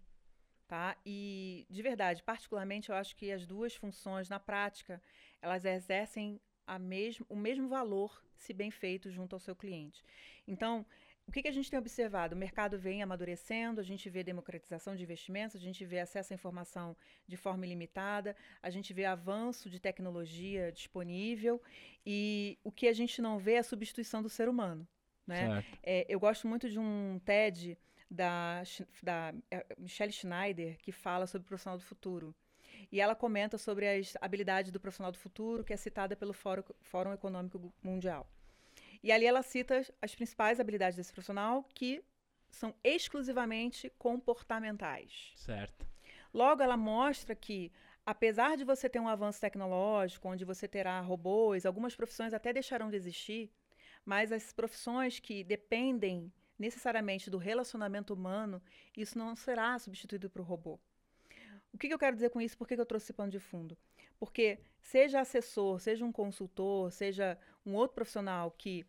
[0.69, 0.95] Tá?
[1.05, 5.01] E, de verdade, particularmente, eu acho que as duas funções, na prática,
[5.41, 6.39] elas exercem
[6.79, 10.01] mesmo, o mesmo valor se bem feito junto ao seu cliente.
[10.47, 10.85] Então,
[11.29, 12.33] o que, que a gente tem observado?
[12.33, 16.35] O mercado vem amadurecendo, a gente vê democratização de investimentos, a gente vê acesso à
[16.35, 21.61] informação de forma ilimitada, a gente vê avanço de tecnologia disponível
[22.03, 24.87] e o que a gente não vê é a substituição do ser humano.
[25.27, 25.63] Né?
[25.83, 27.77] É, eu gosto muito de um TED
[28.09, 28.63] da,
[29.03, 32.35] da eh, Michelle Schneider que fala sobre o profissional do futuro.
[32.91, 36.63] E ela comenta sobre as habilidades do profissional do futuro, que é citada pelo Fórum,
[36.81, 38.27] Fórum Econômico Mundial.
[39.01, 42.03] E ali ela cita as- principais habilidades desse profissional, que
[42.51, 45.31] são exclusivamente comportamentais.
[45.35, 45.87] Certo.
[46.33, 47.71] Logo, ela mostra que,
[48.05, 52.89] apesar de você ter um avanço tecnológico, onde você terá robôs, algumas profissões até deixarão
[52.89, 53.51] de existir,
[54.05, 58.61] mas as profissões que dependem necessariamente do relacionamento humano,
[58.97, 60.79] isso não será substituído por robô.
[61.71, 62.57] O que, que eu quero dizer com isso?
[62.57, 63.77] Por que, que eu trouxe esse pano de fundo?
[64.19, 67.37] Porque seja assessor, seja um consultor, seja
[67.69, 68.85] um outro profissional que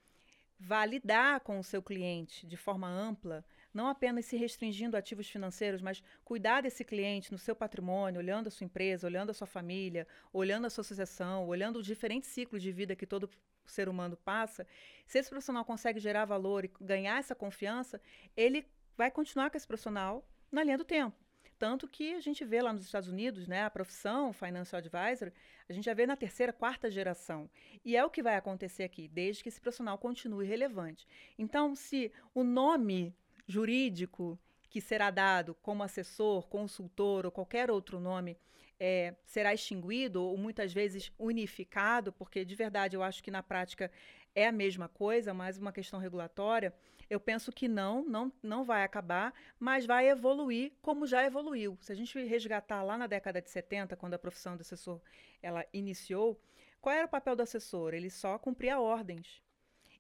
[0.58, 5.28] vá lidar com o seu cliente de forma ampla, não apenas se restringindo a ativos
[5.28, 9.46] financeiros, mas cuidar desse cliente no seu patrimônio, olhando a sua empresa, olhando a sua
[9.46, 13.30] família, olhando a sua associação, olhando os diferentes ciclos de vida que todo
[13.66, 14.66] ser humano passa,
[15.06, 18.00] se esse profissional consegue gerar valor e ganhar essa confiança,
[18.36, 18.66] ele
[18.96, 21.16] vai continuar com esse profissional na linha do tempo.
[21.60, 25.30] Tanto que a gente vê lá nos Estados Unidos, né, a profissão Financial Advisor,
[25.68, 27.50] a gente já vê na terceira, quarta geração.
[27.84, 31.06] E é o que vai acontecer aqui, desde que esse profissional continue relevante.
[31.38, 33.14] Então, se o nome
[33.46, 34.38] jurídico
[34.70, 38.38] que será dado como assessor, consultor ou qualquer outro nome
[38.80, 43.90] é, será extinguido ou muitas vezes unificado, porque de verdade eu acho que na prática
[44.34, 46.74] é a mesma coisa, mais uma questão regulatória,
[47.08, 51.76] eu penso que não, não, não vai acabar, mas vai evoluir como já evoluiu.
[51.80, 55.00] Se a gente resgatar lá na década de 70, quando a profissão do assessor
[55.42, 56.40] ela iniciou,
[56.80, 57.94] qual era o papel do assessor?
[57.94, 59.42] Ele só cumpria ordens.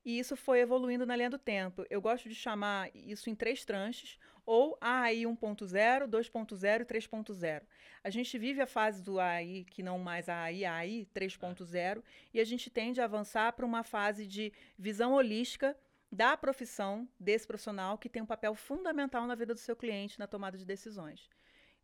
[0.04, 1.84] E isso foi evoluindo na linha do tempo.
[1.90, 4.18] Eu gosto de chamar isso em três tranches,
[4.50, 7.62] ou AI 1.0, 2.0 e 3.0.
[8.02, 12.02] A gente vive a fase do AI, que não mais a AI, AI 3.0,
[12.34, 15.76] e a gente tende a avançar para uma fase de visão holística
[16.10, 20.26] da profissão desse profissional que tem um papel fundamental na vida do seu cliente na
[20.26, 21.28] tomada de decisões.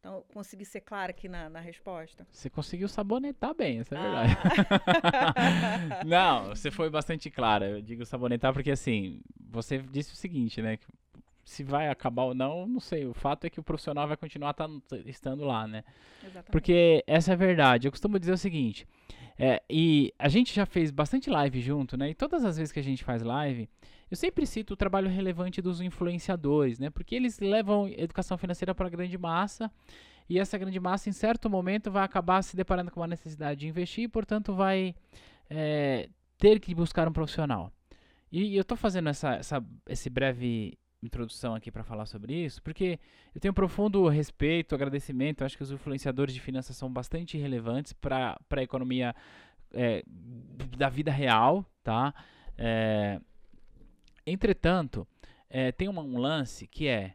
[0.01, 2.27] Então, consegui ser clara aqui na, na resposta?
[2.33, 4.37] Você conseguiu sabonetar bem, essa é a verdade.
[5.37, 6.05] Ah.
[6.07, 7.69] não, você foi bastante clara.
[7.71, 10.79] Eu digo sabonetar porque, assim, você disse o seguinte, né?
[11.47, 13.07] Se vai acabar ou não, não sei.
[13.07, 14.69] O fato é que o profissional vai continuar tá,
[15.07, 15.85] estando lá, né?
[16.21, 16.51] Exatamente.
[16.51, 17.87] Porque essa é a verdade.
[17.87, 18.87] Eu costumo dizer o seguinte,
[19.39, 22.11] é, e a gente já fez bastante live junto, né?
[22.11, 23.69] E todas as vezes que a gente faz live,
[24.11, 26.91] eu sempre cito o trabalho relevante dos influenciadores, né?
[26.91, 29.71] Porque eles levam educação financeira para a grande massa
[30.29, 33.69] e essa grande massa, em certo momento, vai acabar se deparando com uma necessidade de
[33.69, 34.95] investir e, portanto, vai
[35.49, 37.73] é, ter que buscar um profissional.
[38.31, 42.63] E, e eu estou fazendo essa, essa esse breve introdução aqui para falar sobre isso,
[42.63, 42.99] porque
[43.35, 45.45] eu tenho um profundo respeito, agradecimento.
[45.45, 49.15] Acho que os influenciadores de finanças são bastante relevantes para a economia
[49.73, 50.03] é,
[50.77, 52.15] da vida real, tá?
[52.57, 53.21] É,
[54.27, 55.07] Entretanto,
[55.49, 57.15] é, tem uma, um lance que é,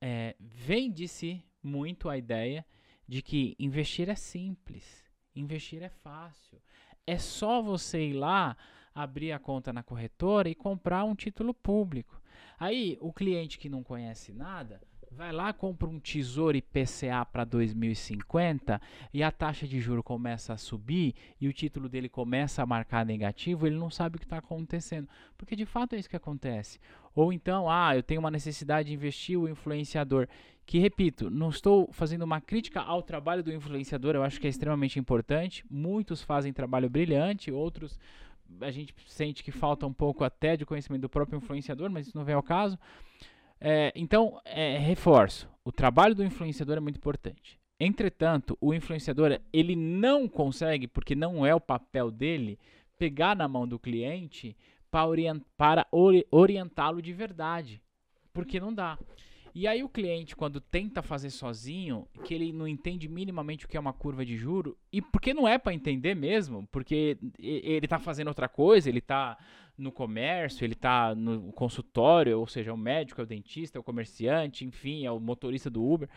[0.00, 2.64] é vende-se muito a ideia
[3.08, 6.62] de que investir é simples, investir é fácil.
[7.04, 8.56] É só você ir lá,
[8.94, 12.21] abrir a conta na corretora e comprar um título público.
[12.62, 18.80] Aí o cliente que não conhece nada vai lá, compra um tesouro IPCA para 2050
[19.12, 23.04] e a taxa de juro começa a subir e o título dele começa a marcar
[23.04, 25.08] negativo, ele não sabe o que está acontecendo.
[25.36, 26.78] Porque de fato é isso que acontece.
[27.16, 30.28] Ou então, ah, eu tenho uma necessidade de investir o influenciador.
[30.64, 34.50] Que, repito, não estou fazendo uma crítica ao trabalho do influenciador, eu acho que é
[34.50, 35.64] extremamente importante.
[35.68, 37.98] Muitos fazem trabalho brilhante, outros
[38.60, 42.16] a gente sente que falta um pouco até de conhecimento do próprio influenciador, mas isso
[42.16, 42.78] não vem ao caso.
[43.60, 47.58] É, então, é, reforço, o trabalho do influenciador é muito importante.
[47.78, 52.58] Entretanto, o influenciador ele não consegue, porque não é o papel dele,
[52.98, 54.56] pegar na mão do cliente
[54.90, 55.08] para,
[55.56, 57.82] para ori, orientá-lo de verdade,
[58.32, 58.98] porque não dá.
[59.54, 63.76] E aí o cliente, quando tenta fazer sozinho, que ele não entende minimamente o que
[63.76, 67.98] é uma curva de juro, e porque não é para entender mesmo, porque ele está
[67.98, 69.36] fazendo outra coisa, ele está
[69.76, 73.80] no comércio, ele está no consultório, ou seja, é o médico, é o dentista, é
[73.80, 76.08] o comerciante, enfim, é o motorista do Uber.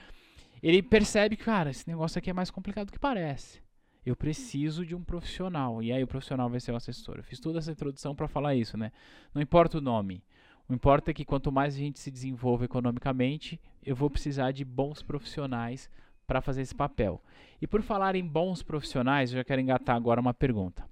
[0.63, 3.62] Ele percebe que, cara, esse negócio aqui é mais complicado do que parece.
[4.06, 5.82] Eu preciso de um profissional.
[5.82, 7.17] E aí o profissional vai ser o assessor.
[7.17, 8.91] Eu fiz toda essa introdução para falar isso, né?
[9.34, 10.24] Não importa o nome.
[10.67, 14.65] O importa é que quanto mais a gente se desenvolve economicamente, eu vou precisar de
[14.65, 15.89] bons profissionais
[16.25, 17.21] para fazer esse papel.
[17.62, 20.84] E por falar em bons profissionais, eu já quero engatar agora uma pergunta.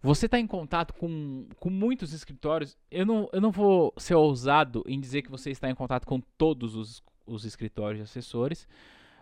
[0.00, 2.76] Você está em contato com, com muitos escritórios.
[2.90, 6.20] Eu não, eu não vou ser ousado em dizer que você está em contato com
[6.36, 8.68] todos os, os escritórios de assessores,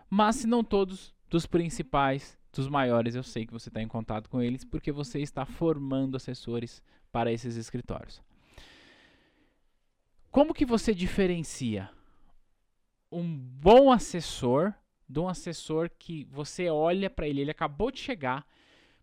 [0.07, 4.29] mas se não todos, dos principais, dos maiores, eu sei que você está em contato
[4.29, 8.21] com eles porque você está formando assessores para esses escritórios.
[10.37, 11.89] Como que você diferencia
[13.11, 14.71] um bom assessor
[15.09, 18.45] de um assessor que você olha para ele, ele acabou de chegar,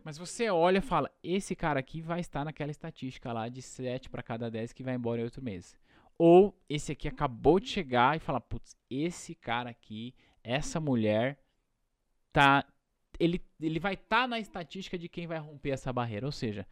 [0.05, 4.09] mas você olha e fala: esse cara aqui vai estar naquela estatística lá de 7
[4.09, 5.77] para cada 10 que vai embora em 8 meses.
[6.17, 11.37] Ou esse aqui acabou de chegar e fala: putz, esse cara aqui, essa mulher,
[12.33, 12.65] tá.
[13.19, 16.27] Ele, ele vai estar tá na estatística de quem vai romper essa barreira.
[16.27, 16.65] Ou seja,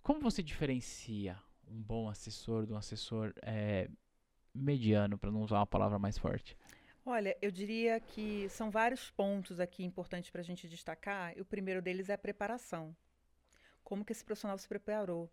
[0.00, 1.36] como você diferencia
[1.68, 3.88] um bom assessor de um assessor é,
[4.54, 6.56] mediano, para não usar uma palavra mais forte?
[7.04, 11.36] Olha, eu diria que são vários pontos aqui importantes para a gente destacar.
[11.36, 12.96] E o primeiro deles é a preparação.
[13.82, 15.30] Como que esse profissional se preparou?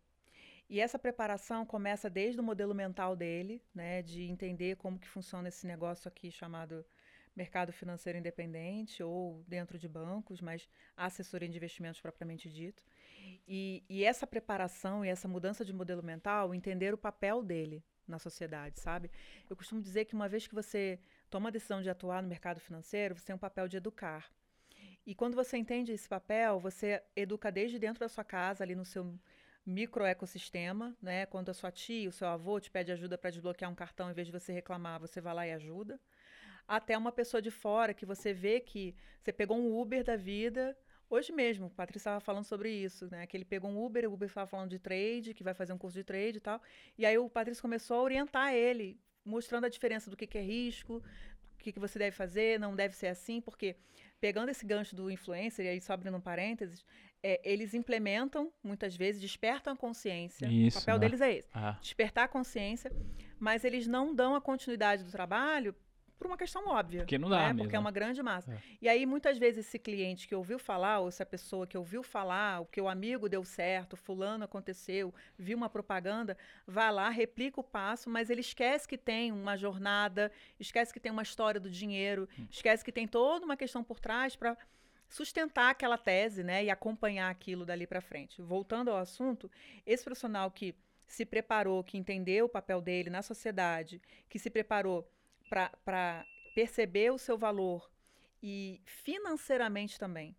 [0.70, 5.50] E essa preparação começa desde o modelo mental dele, né, de entender como que funciona
[5.50, 6.86] esse negócio aqui chamado
[7.36, 12.84] mercado financeiro independente ou dentro de bancos, mas assessoria de investimentos propriamente dito.
[13.48, 18.20] E, e essa preparação e essa mudança de modelo mental, entender o papel dele na
[18.20, 19.10] sociedade, sabe?
[19.50, 22.60] Eu costumo dizer que uma vez que você toma a decisão de atuar no mercado
[22.60, 24.32] financeiro, você tem um papel de educar.
[25.06, 28.86] E quando você entende esse papel, você educa desde dentro da sua casa, ali no
[28.86, 29.18] seu
[29.66, 31.26] microecossistema, né?
[31.26, 34.14] Quando a sua tia, o seu avô te pede ajuda para desbloquear um cartão, em
[34.14, 36.00] vez de você reclamar, você vai lá e ajuda.
[36.68, 40.78] Até uma pessoa de fora que você vê que você pegou um Uber da vida.
[41.12, 43.28] Hoje mesmo, o Patrícia estava falando sobre isso, né?
[43.28, 45.78] Que ele pegou um Uber, o Uber estava falando de trade, que vai fazer um
[45.78, 46.62] curso de trade e tal.
[46.98, 50.42] E aí o Patrícia começou a orientar ele mostrando a diferença do que, que é
[50.42, 51.04] risco,
[51.54, 53.76] o que, que você deve fazer, não deve ser assim, porque
[54.22, 56.86] pegando esse gancho do influencer, e aí só abrindo um parênteses,
[57.22, 60.48] é, eles implementam, muitas vezes, despertam a consciência.
[60.48, 61.00] Isso, o papel né?
[61.02, 61.50] deles é esse.
[61.54, 62.90] Ah, Despertar a consciência,
[63.38, 65.76] mas eles não dão a continuidade do trabalho
[66.22, 67.00] por uma questão óbvia.
[67.00, 67.48] Porque não dá né?
[67.48, 67.64] mesmo.
[67.64, 68.54] Porque é uma grande massa.
[68.54, 68.58] É.
[68.80, 72.62] E aí, muitas vezes, esse cliente que ouviu falar, ou essa pessoa que ouviu falar,
[72.62, 77.64] o que o amigo deu certo, fulano aconteceu, viu uma propaganda, vai lá, replica o
[77.64, 82.30] passo, mas ele esquece que tem uma jornada, esquece que tem uma história do dinheiro,
[82.38, 82.46] Hum.
[82.52, 84.56] esquece que tem toda uma questão por trás para
[85.10, 88.44] sustentar aquela tese, né, e acompanhar aquilo dali para frente.
[88.44, 89.50] Voltando ao assunto,
[89.88, 90.76] esse profissional que
[91.08, 95.10] se preparou, que entendeu o papel dele na sociedade, que se preparou
[95.52, 97.92] para perceber o seu valor
[98.42, 100.36] e financeiramente também.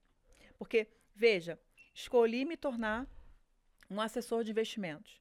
[0.58, 1.58] Porque, veja,
[1.94, 3.06] escolhi me tornar
[3.90, 5.20] um assessor de investimentos.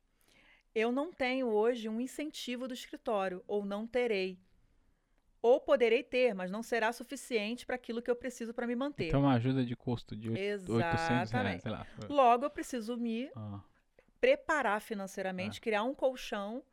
[0.74, 4.40] Eu não tenho hoje um incentivo do escritório, ou não terei.
[5.42, 9.08] Ou poderei ter, mas não será suficiente para aquilo que eu preciso para me manter.
[9.08, 11.62] Então uma ajuda de custo de oito- 800 reais, Exatamente.
[11.64, 11.86] sei lá.
[12.08, 13.60] Logo, eu preciso me Ah,
[14.22, 16.64] preparar financeiramente, criar um colchão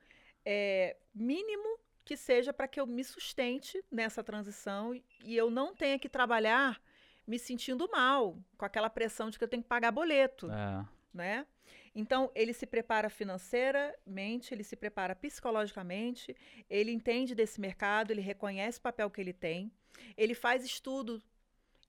[0.44, 5.04] é, mínimo que seja para que eu me sustente nessa transição e-
[5.36, 6.80] eu não tenha que trabalhar
[7.26, 10.86] me sentindo mal, com aquela pressão de que eu tenho que pagar boleto, é.
[11.12, 11.46] né?
[11.94, 16.34] Então, ele se prepara financeiramente, ele se prepara psicologicamente,
[16.70, 19.70] ele entende desse mercado, ele reconhece o papel que ele tem,
[20.16, 21.22] ele faz estudo,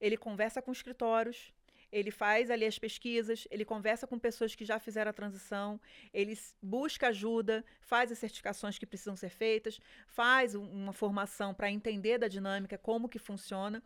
[0.02, 1.54] ele conversa com escritórios,
[1.92, 5.80] ele faz ali as pesquisas, ele conversa com pessoas que já fizeram a transição,
[6.14, 11.72] ele busca ajuda, faz as certificações que precisam ser feitas, faz um- uma formação para
[11.72, 13.82] entender da dinâmica, como que funciona.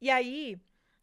[0.00, 0.58] E aí,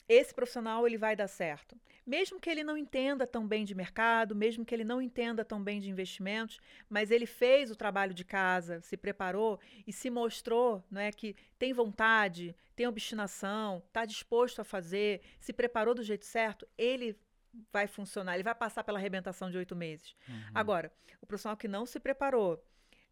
[0.10, 1.80] esse profissional ele vai dar certo.
[2.06, 5.64] Mesmo que ele não entenda tão bem de mercado, mesmo que ele não entenda tão
[5.64, 10.84] bem de investimentos, mas ele fez o trabalho de casa, se preparou e se mostrou
[10.90, 16.26] não é, que tem vontade, tem obstinação, está disposto a fazer, se preparou do jeito
[16.26, 17.16] certo, ele
[17.72, 20.16] vai funcionar, ele vai passar pela arrebentação de oito meses.
[20.28, 20.52] Uhum.
[20.56, 20.92] Agora,
[21.22, 22.64] o profissional que não se preparou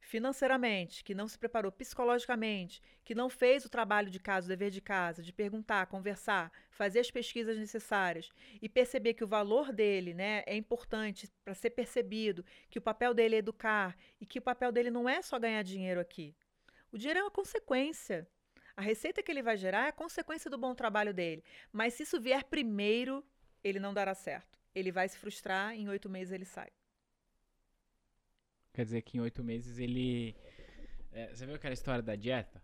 [0.01, 4.71] financeiramente, que não se preparou psicologicamente, que não fez o trabalho de casa, o dever
[4.71, 8.29] de casa, de perguntar, conversar, fazer as pesquisas necessárias
[8.61, 13.13] e perceber que o valor dele né, é importante para ser percebido, que o papel
[13.13, 16.35] dele é educar e que o papel dele não é só ganhar dinheiro aqui.
[16.91, 18.27] O dinheiro é uma consequência.
[18.75, 21.43] A receita que ele vai gerar é consequência do bom trabalho dele.
[21.71, 23.25] Mas se isso vier primeiro,
[23.63, 24.57] ele não dará certo.
[24.73, 26.69] Ele vai se frustrar, em oito meses ele sai.
[28.77, 30.35] Quer dizer que em oito meses ele.
[31.11, 32.61] É, você viu aquela história da dieta?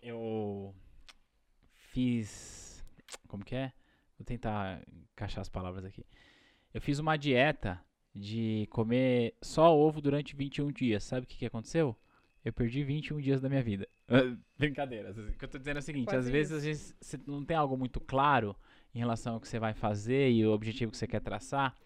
[0.00, 0.74] Eu
[1.74, 2.82] fiz.
[3.28, 3.70] Como que é?
[4.18, 6.06] Vou tentar encaixar as palavras aqui.
[6.72, 7.78] Eu fiz uma dieta
[8.14, 11.04] de comer só ovo durante 21 dias.
[11.04, 11.94] Sabe o que, que aconteceu?
[12.42, 13.86] Eu perdi 21 dias da minha vida.
[14.58, 15.10] Brincadeira.
[15.10, 17.44] O que eu tô dizendo é o seguinte: Quase às vezes, às vezes você não
[17.44, 18.56] tem algo muito claro
[18.94, 21.76] em relação ao que você vai fazer e o objetivo que você quer traçar,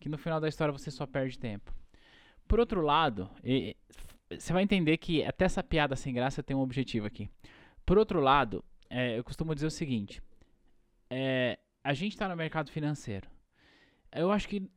[0.00, 1.76] que no final da história você só perde tempo.
[2.48, 3.30] Por outro lado,
[4.30, 7.30] você vai entender que até essa piada sem graça tem um objetivo aqui.
[7.84, 10.22] Por outro lado, é, eu costumo dizer o seguinte:
[11.10, 13.28] é, a gente está no mercado financeiro.
[14.10, 14.68] Eu acho que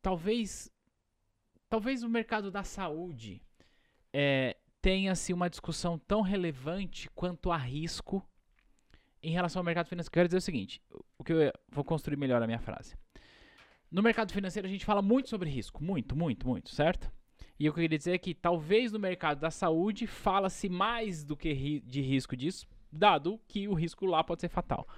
[0.00, 0.70] talvez,
[1.68, 3.40] talvez o mercado da saúde
[4.12, 8.26] é, tenha-se uma discussão tão relevante quanto a risco
[9.22, 10.12] em relação ao mercado financeiro.
[10.12, 10.82] Quero dizer o seguinte:
[11.16, 12.96] o que eu vou construir melhor a minha frase.
[13.92, 17.12] No mercado financeiro a gente fala muito sobre risco, muito, muito, muito, certo?
[17.60, 21.22] E o que eu queria dizer é que talvez no mercado da saúde fala-se mais
[21.22, 24.88] do que ri- de risco disso, dado que o risco lá pode ser fatal.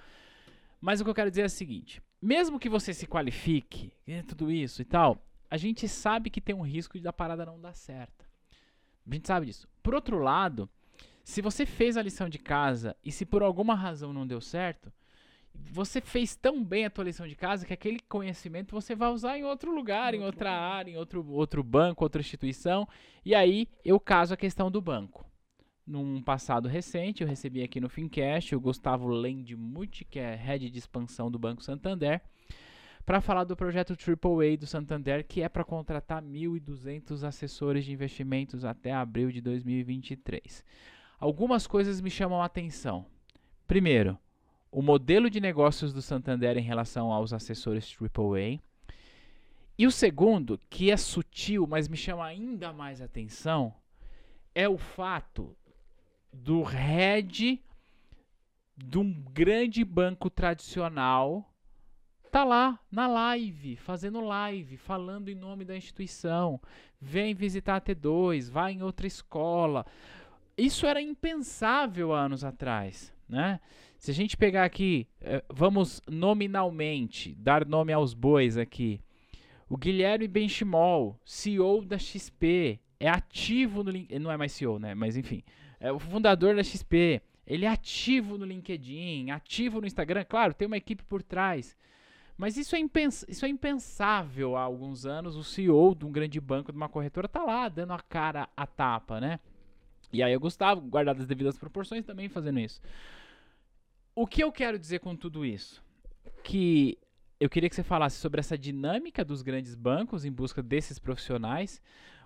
[0.79, 3.91] Mas o que eu quero dizer é o seguinte: mesmo que você se qualifique,
[4.27, 7.59] tudo isso e tal, a gente sabe que tem um risco de da parada não
[7.59, 8.25] dar certo.
[9.05, 9.67] A gente sabe disso.
[9.83, 10.69] Por outro lado,
[11.23, 14.91] se você fez a lição de casa e se por alguma razão não deu certo,
[15.71, 19.37] você fez tão bem a tua lição de casa que aquele conhecimento você vai usar
[19.37, 22.87] em outro lugar, em outra área, em outro, outro banco, outra instituição.
[23.25, 25.25] E aí eu caso a questão do banco.
[25.85, 30.79] Num passado recente, eu recebi aqui no Fincast o Gustavo Lendmuth, que é head de
[30.79, 32.21] expansão do Banco Santander,
[33.05, 38.65] para falar do projeto AAA do Santander, que é para contratar 1.200 assessores de investimentos
[38.65, 40.65] até abril de 2023.
[41.19, 43.05] Algumas coisas me chamam a atenção.
[43.67, 44.17] Primeiro,
[44.75, 48.59] o modelo de negócios do Santander em relação aos assessores AAA.
[49.77, 53.73] E o segundo, que é sutil, mas me chama ainda mais atenção,
[54.53, 55.55] é o fato
[56.29, 57.63] do head
[58.75, 61.49] de um grande banco tradicional
[62.29, 66.59] tá lá na live, fazendo live, falando em nome da instituição.
[66.99, 69.85] Vem visitar a T2, vai em outra escola.
[70.57, 73.61] isso era impensável há anos atrás, né?
[74.05, 79.01] Se a gente pegar aqui, eh, vamos nominalmente dar nome aos bois aqui.
[79.67, 84.93] O Guilherme Benchimol, CEO da XP, é ativo no LinkedIn, não é mais CEO, né?
[84.93, 85.41] Mas enfim,
[85.79, 87.19] é o fundador da XP.
[87.47, 90.23] Ele é ativo no LinkedIn, ativo no Instagram.
[90.23, 91.75] Claro, tem uma equipe por trás.
[92.37, 95.35] Mas isso é, impens isso é impensável há alguns anos.
[95.35, 98.67] O CEO de um grande banco, de uma corretora, tá lá dando a cara a
[98.67, 99.39] tapa, né?
[100.13, 102.79] E aí o Gustavo, guardado as devidas proporções, também fazendo isso.
[104.17, 105.83] O que eu quero dizer com tudo isso?
[106.41, 106.97] Que
[107.37, 111.81] eu queria que você falasse sobre essa dinâmica dos grandes bancos em busca desses profissionais.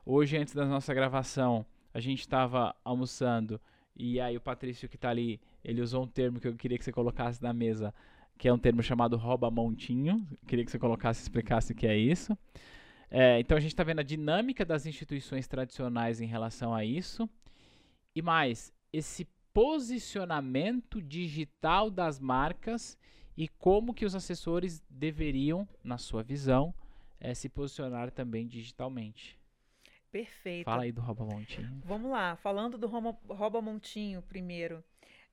[0.06, 3.60] Hoje, antes da nossa gravação, a gente estava almoçando
[3.96, 6.86] e aí o Patrício que está ali, ele usou um termo que eu queria que
[6.86, 7.92] você colocasse na mesa,
[8.38, 10.28] que é um termo chamado rouba-montinho.
[10.46, 12.38] Queria que você colocasse e explicasse o que é isso.
[13.10, 17.28] É, então a gente está vendo a dinâmica das instituições tradicionais em relação a isso.
[18.16, 22.98] E mais, esse posicionamento digital das marcas
[23.36, 26.74] e como que os assessores deveriam, na sua visão,
[27.20, 29.40] é, se posicionar também digitalmente.
[30.12, 30.66] Perfeito.
[30.66, 31.82] Fala aí do Rouba Montinho.
[31.86, 34.84] Vamos lá, falando do Rouba Montinho primeiro.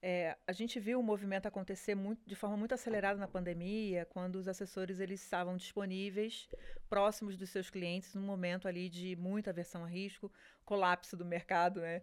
[0.03, 4.37] É, a gente viu o movimento acontecer muito, de forma muito acelerada na pandemia, quando
[4.37, 6.49] os assessores eles estavam disponíveis,
[6.89, 10.31] próximos dos seus clientes, num momento ali de muita aversão a risco,
[10.65, 12.03] colapso do mercado, né?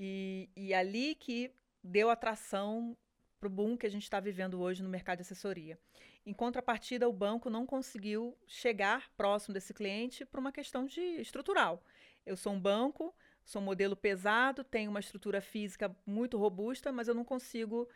[0.00, 2.96] E, e ali que deu atração
[3.40, 5.78] para o boom que a gente está vivendo hoje no mercado de assessoria.
[6.24, 11.82] Em contrapartida, o banco não conseguiu chegar próximo desse cliente por uma questão de estrutural.
[12.24, 17.08] Eu sou um banco, sou um modelo pesado, tenho uma estrutura física muito robusta, mas
[17.08, 17.88] eu não consigo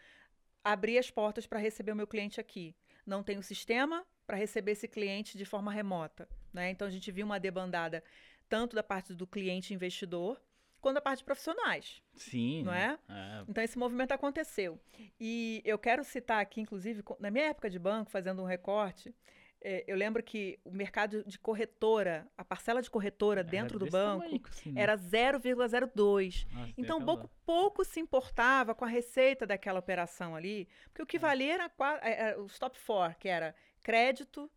[0.65, 2.75] abrir as portas para receber o meu cliente aqui.
[3.07, 6.29] Não tenho sistema para receber esse cliente de forma remota.
[6.53, 6.71] Né?
[6.71, 8.03] Então a gente viu uma debandada
[8.49, 10.41] tanto da parte do cliente investidor
[10.83, 12.03] quanto da parte de profissionais.
[12.15, 12.65] Sim.
[12.65, 12.99] Não é?
[13.09, 13.45] é?
[13.49, 14.79] Então esse movimento aconteceu.
[15.19, 19.15] E eu quero citar aqui, inclusive, na minha época de banco, fazendo um recorte,
[19.65, 23.87] é, eu lembro que o mercado de corretora, a parcela de corretora era dentro do
[23.87, 24.83] banco tamanho, assim, né?
[24.83, 26.47] era 0,02.
[26.77, 31.21] Então, pouco, pouco se importava com a receita daquela operação ali, porque o que é.
[31.21, 33.55] valia era, era é, é, os top four, que era
[33.85, 34.51] crédito,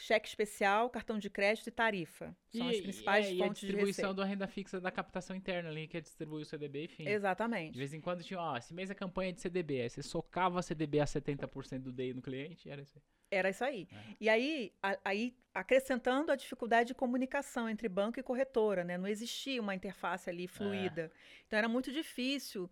[0.00, 2.34] cheque especial, cartão de crédito e tarifa.
[2.48, 5.70] São e, as principais é, fontes de a distribuição da renda fixa da captação interna
[5.70, 7.08] ali, que é distribuir o CDB, enfim.
[7.08, 7.72] Exatamente.
[7.72, 10.58] De vez em quando tinha, ó, esse mês é campanha de CDB, aí você socava
[10.58, 13.02] a CDB a 70% do DI no cliente, era isso aí.
[13.30, 13.88] Era isso aí.
[13.92, 13.96] É.
[14.20, 18.98] E aí, a, aí, acrescentando a dificuldade de comunicação entre banco e corretora, né?
[18.98, 21.02] Não existia uma interface ali fluida.
[21.02, 21.10] É.
[21.46, 22.68] Então era muito difícil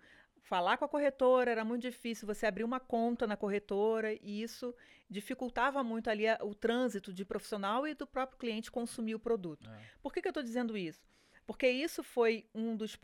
[0.48, 4.74] falar com a corretora, era muito difícil você abrir uma conta na corretora e isso
[5.08, 9.68] dificultava muito ali a, o trânsito de profissional e do próprio cliente consumir o produto.
[9.70, 9.80] É.
[10.02, 11.06] Por que, que eu estou dizendo isso?
[11.46, 12.98] Porque isso foi um dos,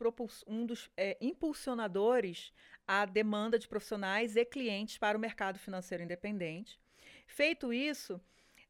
[0.47, 2.51] um dos é, impulsionadores
[2.87, 6.81] à demanda de profissionais e clientes para o mercado financeiro independente.
[7.27, 8.19] Feito isso,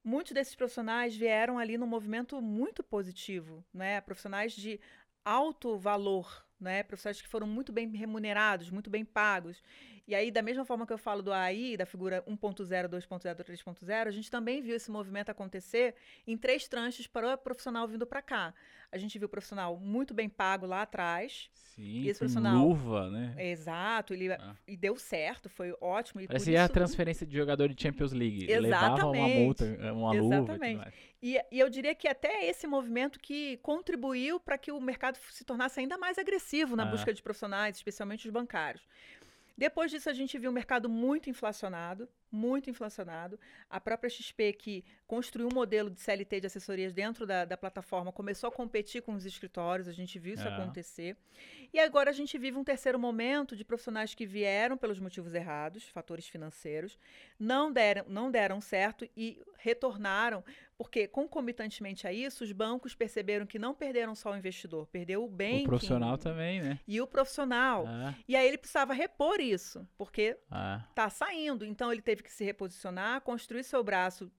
[0.02, 4.00] muitos desses profissionais vieram ali num movimento muito positivo, né?
[4.00, 4.80] Profissionais de
[5.24, 6.82] alto valor né?
[7.22, 9.62] Que foram muito bem remunerados, muito bem pagos.
[10.06, 14.06] E aí, da mesma forma que eu falo do AI, da figura 1.0, 2.0, 3.0,
[14.06, 15.94] a gente também viu esse movimento acontecer
[16.26, 18.52] em três tranches para o profissional vindo para cá.
[18.92, 21.48] A gente viu o profissional muito bem pago lá atrás.
[21.74, 23.34] Sim, e esse profissional, luva, né?
[23.38, 24.54] Exato, ele, ah.
[24.68, 26.20] e deu certo, foi ótimo.
[26.20, 26.64] E Parecia isso...
[26.64, 28.44] a transferência de jogador de Champions League.
[28.44, 28.70] Exatamente.
[28.70, 30.76] Levava uma multa, uma Exatamente.
[30.76, 35.18] luva e, e, eu diria que até esse movimento que contribuiu para que o mercado
[35.30, 36.86] se tornasse ainda mais agressivo na ah.
[36.86, 38.86] busca de profissionais, especialmente os bancários.
[39.56, 43.38] Depois disso, a gente viu um mercado muito inflacionado, muito inflacionado.
[43.70, 48.12] A própria XP, que construiu um modelo de CLT de assessorias dentro da, da plataforma,
[48.12, 50.52] começou a competir com os escritórios, a gente viu isso é.
[50.52, 51.16] acontecer.
[51.72, 55.84] E agora a gente vive um terceiro momento de profissionais que vieram pelos motivos errados,
[55.88, 56.98] fatores financeiros,
[57.38, 60.44] não deram, não deram certo e retornaram
[60.76, 65.28] porque, concomitantemente a isso, os bancos perceberam que não perderam só o investidor, perdeu o
[65.28, 65.62] bem.
[65.62, 66.80] O profissional também, né?
[66.86, 67.84] E o profissional.
[67.86, 68.14] Ah.
[68.26, 70.84] E aí ele precisava repor isso, porque ah.
[70.94, 71.64] tá saindo.
[71.64, 74.30] Então ele teve que se reposicionar, construir seu braço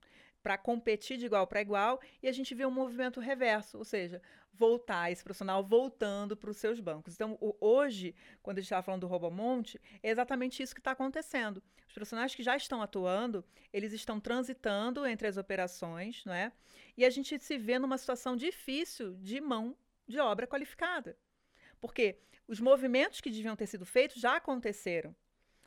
[0.43, 4.21] para competir de igual para igual, e a gente vê um movimento reverso, ou seja,
[4.53, 7.13] voltar, esse profissional voltando para os seus bancos.
[7.13, 8.13] Então, hoje,
[8.43, 11.63] quando a gente estava falando do Robomonte, é exatamente isso que está acontecendo.
[11.87, 16.51] Os profissionais que já estão atuando, eles estão transitando entre as operações, não é?
[16.95, 19.75] E a gente se vê numa situação difícil de mão
[20.07, 21.17] de obra qualificada.
[21.79, 25.15] Porque os movimentos que deviam ter sido feitos já aconteceram.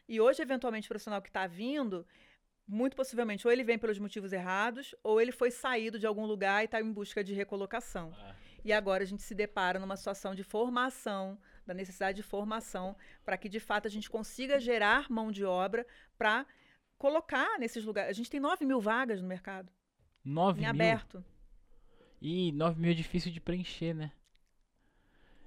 [0.09, 2.07] E hoje, eventualmente, o profissional que está vindo,
[2.67, 6.63] muito possivelmente, ou ele vem pelos motivos errados, ou ele foi saído de algum lugar
[6.63, 8.15] e está em busca de recolocação.
[8.19, 8.35] Ah.
[8.65, 13.37] E agora a gente se depara numa situação de formação da necessidade de formação, para
[13.37, 15.87] que de fato a gente consiga gerar mão de obra
[16.17, 16.47] para
[16.97, 18.11] colocar nesses lugares.
[18.11, 19.71] A gente tem 9 mil vagas no mercado.
[20.25, 20.71] 9 em mil?
[20.71, 21.25] aberto.
[22.21, 24.11] E 9 mil é difícil de preencher, né?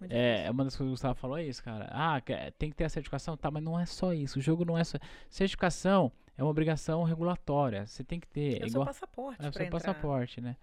[0.02, 0.52] Muito É, difícil.
[0.52, 1.88] uma das coisas que o Gustavo falou é isso, cara.
[1.92, 4.40] Ah, que- tem que ter a certificação, tá, mas não é só isso.
[4.40, 4.98] O jogo não é só.
[5.30, 7.86] Certificação é uma obrigação regulatória.
[7.86, 8.54] Você tem que ter.
[8.54, 8.86] É É o seu igual.
[8.88, 9.80] passaporte É o seu entrar.
[9.80, 10.58] passaporte, né?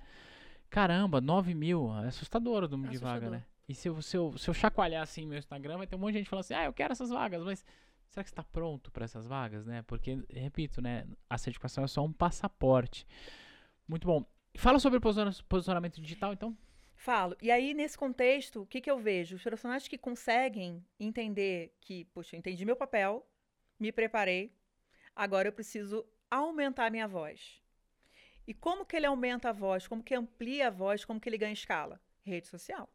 [0.69, 1.91] Caramba, 9 mil.
[2.05, 3.45] É assustador o número de vaga, né?
[3.69, 6.13] E se eu, se, eu, se eu chacoalhar assim meu Instagram, vai ter um monte
[6.13, 7.65] de gente falando assim: ah, eu quero essas vagas, mas
[8.09, 9.83] será que você está pronto para essas vagas, né?
[9.83, 11.07] Porque, repito, né?
[11.29, 13.07] A certificação é só um passaporte.
[13.87, 14.25] Muito bom.
[14.57, 16.57] Fala sobre posiciona- posicionamento digital, então.
[16.99, 17.37] Falo.
[17.41, 19.37] E aí, nesse contexto, o que, que eu vejo?
[19.37, 23.25] Os profissionais que conseguem entender que, poxa, eu entendi meu papel,
[23.79, 24.53] me preparei,
[25.15, 27.63] agora eu preciso aumentar a minha voz.
[28.45, 29.87] E como que ele aumenta a voz?
[29.87, 31.05] Como que amplia a voz?
[31.05, 32.01] Como que ele ganha escala?
[32.25, 32.93] Rede social.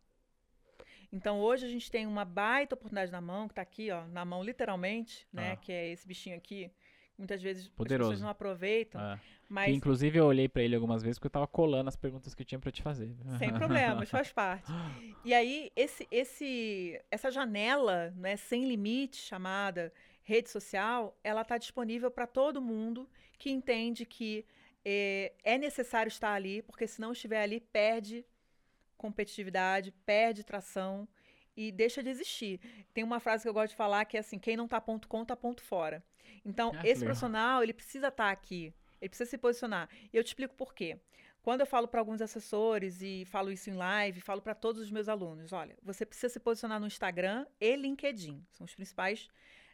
[1.09, 4.25] Então, hoje a gente tem uma baita oportunidade na mão, que está aqui, ó, na
[4.25, 5.53] mão literalmente, né?
[5.53, 5.55] Ah.
[5.55, 6.69] Que é esse bichinho aqui.
[7.17, 8.09] Muitas vezes as Poderoso.
[8.09, 9.17] pessoas não aproveitam, É.
[9.17, 12.33] Que, mas inclusive eu olhei pra ele algumas vezes porque eu tava colando as perguntas
[12.33, 13.15] que eu tinha pra te fazer.
[13.37, 14.65] Sem problemas, faz parte.
[15.25, 19.93] E aí, esse, esse, essa janela né, sem limite, chamada
[20.23, 23.07] rede social, ela está disponível para todo mundo
[23.37, 24.45] que entende que
[24.83, 28.25] eh, é necessário estar ali, porque se não estiver ali, perde
[28.97, 31.07] competitividade, perde tração
[31.55, 32.59] e deixa de existir.
[32.93, 35.07] Tem uma frase que eu gosto de falar que é assim, quem não tá ponto
[35.07, 36.03] com, tá ponto fora.
[36.45, 37.05] Então, que esse legal.
[37.05, 39.89] profissional, ele precisa estar aqui, ele precisa se posicionar.
[40.11, 40.97] E eu te explico por quê.
[41.41, 44.89] Quando eu falo para alguns assessores e falo isso em live, falo para todos os
[44.89, 48.41] meus alunos, olha, você precisa se posicionar no Instagram e LinkedIn.
[48.51, 49.27] São os principais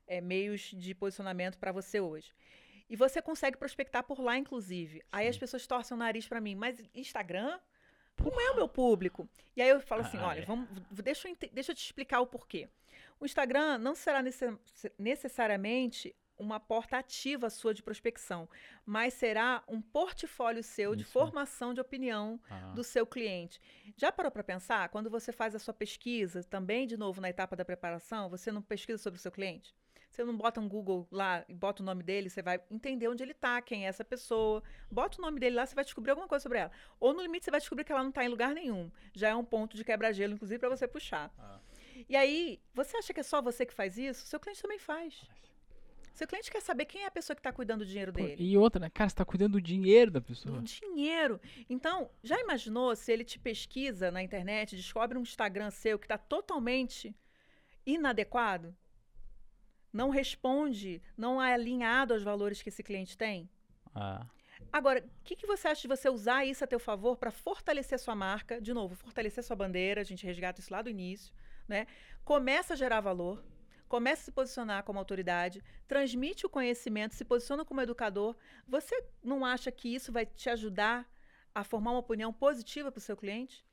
[0.08, 2.34] eh, meios de posicionamento para você hoje.
[2.90, 5.04] E você consegue prospectar por lá, inclusive.
[5.12, 7.60] Aí as pessoas torcem o nariz para mim, mas Instagram
[8.24, 9.28] não é o meu público.
[9.56, 10.46] E aí eu falo assim, Ah, olha, é.
[10.46, 10.68] vamos,
[11.04, 12.68] deixa, eu, deixa eu te explicar o porquê.
[13.20, 14.22] O Instagram não será
[14.98, 18.48] necessariamente uma porta ativa sua de prospecção,
[18.86, 21.12] mas será um portfólio seu de Isso.
[21.12, 23.60] formação de opinião Ah, do seu cliente.
[23.98, 24.88] Já parou para pensar?
[24.88, 28.62] Quando você faz a sua pesquisa, também de novo na etapa da preparação, você não
[28.62, 29.76] pesquisa sobre o seu cliente?
[30.10, 33.22] Você não bota um Google lá e bota o nome dele, você vai entender onde
[33.24, 34.64] ele está, quem é essa pessoa.
[34.90, 36.72] Bota o nome dele lá, você vai descobrir alguma coisa sobre ela.
[37.00, 38.92] Ou no limite você vai descobrir que ela não está em lugar nenhum.
[39.14, 41.32] Já é um ponto de quebra-gelo, inclusive, para você puxar.
[41.38, 41.60] Ah.
[42.08, 44.26] E aí, você acha que é só você que faz isso?
[44.26, 45.28] Seu cliente também faz.
[46.14, 48.36] Seu cliente quer saber quem é a pessoa que está cuidando do dinheiro dele.
[48.44, 48.90] E outra, né?
[48.90, 50.62] Cara, você tá cuidando do dinheiro da do pessoa.
[50.62, 51.40] dinheiro.
[51.70, 56.18] Então, já imaginou se ele te pesquisa na internet, descobre um Instagram seu que está
[56.18, 57.16] totalmente
[57.86, 58.76] inadequado?
[59.92, 63.50] Não responde, não é alinhado aos valores que esse cliente tem?
[63.94, 64.26] Ah,
[64.72, 67.98] Agora, o que, que você acha de você usar isso a teu favor para fortalecer
[67.98, 68.62] sua marca?
[68.62, 71.34] De novo, fortalecer sua bandeira, a gente resgata isso lá do início,
[71.68, 71.88] né?
[72.24, 73.44] Começa a gerar valor,
[73.88, 78.36] começa a se posicionar como autoridade, transmite o conhecimento, se posiciona como educador.
[78.68, 81.10] Você não acha que isso vai te ajudar
[81.56, 83.66] a formar uma opinião positiva para o seu cliente?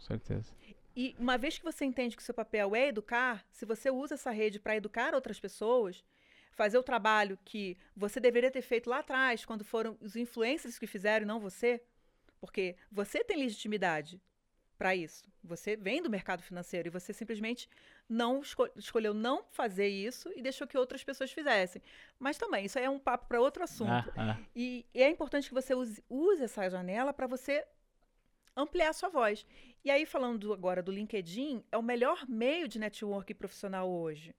[0.00, 0.54] certeza.
[0.96, 4.14] E uma vez que você entende que o seu papel é educar, se você usa
[4.14, 6.04] essa rede para educar outras pessoas,
[6.52, 10.86] fazer o trabalho que você deveria ter feito lá atrás, quando foram os influencers que
[10.86, 11.80] fizeram e não você,
[12.40, 14.20] porque você tem legitimidade
[14.76, 15.24] para isso.
[15.44, 17.68] Você vem do mercado financeiro e você simplesmente
[18.08, 21.82] não esco- escolheu não fazer isso e deixou que outras pessoas fizessem.
[22.18, 23.90] Mas também, isso aí é um papo para outro assunto.
[24.16, 24.40] Ah, ah.
[24.56, 27.64] E, e é importante que você use, use essa janela para você
[28.56, 29.46] ampliar sua voz.
[29.84, 34.34] E aí, falando do- agora do LinkedIn, é o melhor meio de network profissional hoje.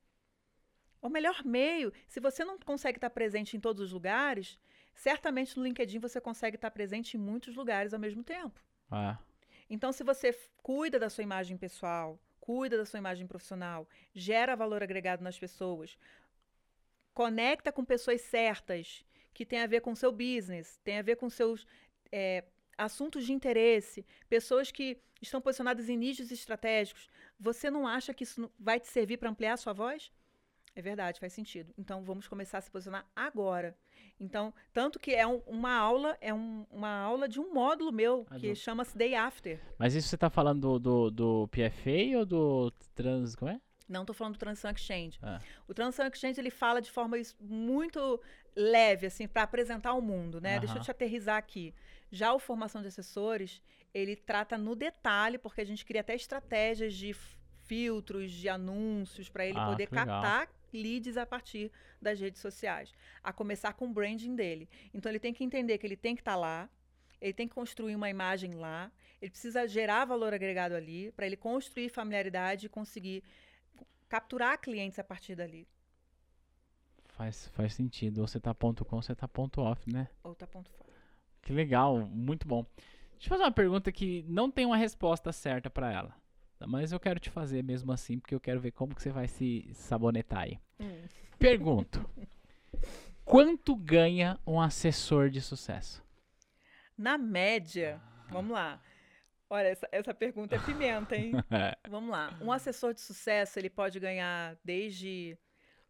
[1.01, 1.91] É o melhor meio.
[2.07, 4.59] Se você não consegue estar presente em todos os lugares,
[4.93, 8.59] certamente no LinkedIn você consegue estar presente em muitos lugares ao mesmo tempo.
[8.89, 9.17] ah.
[9.69, 14.83] Então, se você cuida da sua imagem pessoal, cuida da sua imagem profissional, gera valor
[14.83, 15.97] agregado nas pessoas,
[17.13, 21.15] conecta com pessoas certas, que tem a ver com o seu business, tem a ver
[21.15, 21.65] com seus
[22.11, 22.43] é,
[22.83, 27.09] assuntos de interesse, pessoas que estão posicionadas em nichos estratégicos,
[27.39, 30.11] você não acha que isso vai te servir para ampliar a sua voz?
[30.75, 31.73] É verdade, faz sentido.
[31.77, 33.75] Então vamos começar a se posicionar agora.
[34.19, 38.25] Então, tanto que é um- uma aula, é um- uma aula de um módulo meu
[38.29, 39.59] Ah, que chama-se Day After.
[39.77, 43.35] Mas isso você tá falando do, do, do PFA ou do Trans.
[43.35, 43.59] Como é?
[43.89, 45.19] Não estou falando do Transição Exchange.
[45.21, 45.41] Ah.
[45.67, 48.21] O Transição Exchange ele fala de forma muito
[48.55, 50.57] leve, assim, para apresentar ao mundo, né?
[50.59, 51.73] Deixa eu te aterrizar aqui.
[52.11, 53.61] Já o Formação de Assessores,
[53.93, 57.13] ele trata no detalhe, porque a gente cria até estratégias de
[57.65, 62.93] filtros, de anúncios, para ele Ah, poder captar leads a partir das redes sociais.
[63.23, 64.69] A começar com o branding dele.
[64.93, 66.69] Então ele tem que entender que ele tem que estar lá,
[67.21, 68.91] ele tem que construir uma imagem lá,
[69.21, 73.23] ele precisa gerar valor agregado ali, para ele construir familiaridade e conseguir
[74.09, 75.67] capturar clientes a partir dali.
[77.05, 78.19] Faz, faz sentido.
[78.21, 80.09] Ou você tá ponto com, você tá ponto off, né?
[80.23, 80.90] Ou tá ponto fora.
[81.41, 82.65] Que legal, muito bom.
[83.13, 86.15] Deixa eu fazer uma pergunta que não tem uma resposta certa para ela.
[86.67, 89.27] Mas eu quero te fazer mesmo assim, porque eu quero ver como que você vai
[89.27, 90.59] se sabonetar aí.
[90.79, 91.03] Hum.
[91.39, 92.07] Pergunto.
[93.25, 96.03] Quanto ganha um assessor de sucesso?
[96.97, 98.81] Na média, vamos lá.
[99.49, 101.31] Olha, essa, essa pergunta é pimenta, hein?
[101.89, 102.37] vamos lá.
[102.41, 105.37] Um assessor de sucesso, ele pode ganhar desde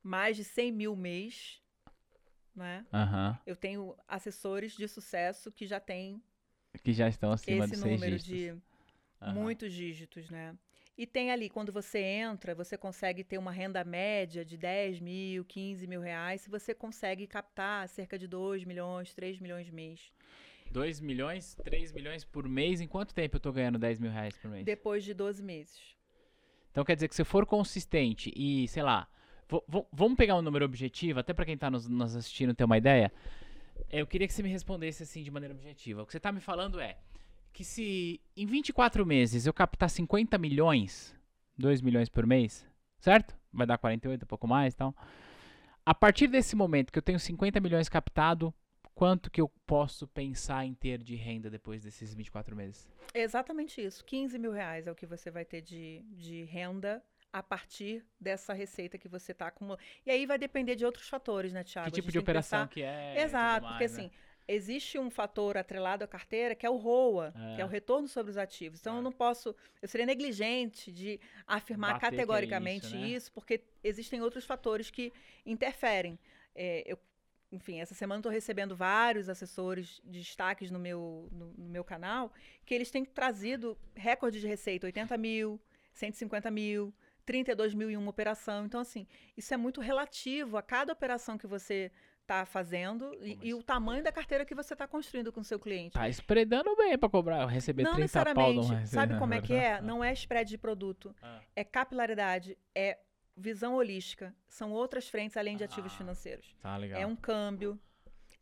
[0.04, 1.62] mais de 100 mil mês,
[2.56, 2.86] né?
[2.94, 3.40] Aham.
[3.46, 6.22] Eu tenho assessores de sucesso que já têm
[6.84, 8.32] Que já estão acima esse de seis número dígitos.
[8.32, 8.62] de
[9.22, 9.34] Aham.
[9.34, 10.56] muitos dígitos, né?
[10.98, 15.44] E tem ali, quando você entra, você consegue ter uma renda média de 10 mil,
[15.46, 20.12] 15 mil reais, se você consegue captar cerca de 2 milhões, 3 milhões mês.
[20.70, 22.82] 2 milhões, 3 milhões por mês.
[22.82, 24.66] Em quanto tempo eu tô ganhando 10 mil reais por mês?
[24.66, 25.96] Depois de 12 meses.
[26.72, 29.08] Então quer dizer que se eu for consistente e, sei lá,
[29.92, 33.12] vamos pegar um número objetivo, até pra quem tá nos, nos assistindo ter uma ideia.
[33.90, 36.04] Eu queria que você me respondesse assim de maneira objetiva.
[36.04, 36.98] O que você tá me falando é
[37.52, 41.16] que se em 24 meses eu captar 50 milhões,
[41.58, 42.66] 2 milhões por mês,
[43.00, 43.36] certo?
[43.52, 44.96] Vai dar 48, um pouco mais e tal.
[45.86, 48.54] A partir desse momento que eu tenho 50 milhões captado,
[48.94, 52.88] quanto que eu posso pensar em ter de renda depois desses 24 meses?
[53.14, 54.06] É exatamente isso.
[54.06, 57.04] 15 mil reais é o que você vai ter de, de renda
[57.34, 59.82] a partir dessa receita que você está acumulando.
[60.06, 61.90] E aí vai depender de outros fatores, né, Thiago?
[61.90, 63.22] que tipo de tem que operação pensar- que é?
[63.24, 64.04] Exato, tudo porque mais, né?
[64.06, 64.12] assim,
[64.48, 67.62] existe um fator atrelado à carteira que é o ROA, que É.
[67.62, 68.82] é o retorno sobre os ativos.
[68.82, 69.04] Então, eu É.
[69.04, 73.08] não posso, eu seria negligente de afirmar Bater que é categoricamente isso, né?
[73.08, 75.14] isso, porque existem outros fatores que
[75.46, 76.20] interferem.
[76.54, 77.00] É, eu,
[77.50, 82.34] enfim, essa semana estou recebendo vários assessores de destaques no meu, no, no meu canal,
[82.66, 85.62] que eles têm trazido recordes de receita, 80 mil,
[85.94, 86.94] 150 mil,
[87.32, 88.66] 32 mil em uma operação.
[88.66, 89.08] Então, assim,
[89.38, 91.90] isso é muito relativo a cada operação que você
[92.22, 95.58] está fazendo e, e o tamanho da carteira que você está construindo com o seu
[95.58, 95.94] cliente.
[95.94, 98.68] Tá spreadando bem pra cobrar, receber Não 30 pau necessariamente.
[98.68, 99.82] de uma Sabe como é que é?
[99.82, 101.16] Não é spread de produto.
[101.22, 101.40] Ah.
[101.56, 103.00] É capilaridade, é
[103.36, 104.36] visão holística.
[104.50, 106.54] São outras frentes além de ativos Ah, financeiros.
[106.62, 107.00] Tá legal.
[107.02, 107.80] É um câmbio,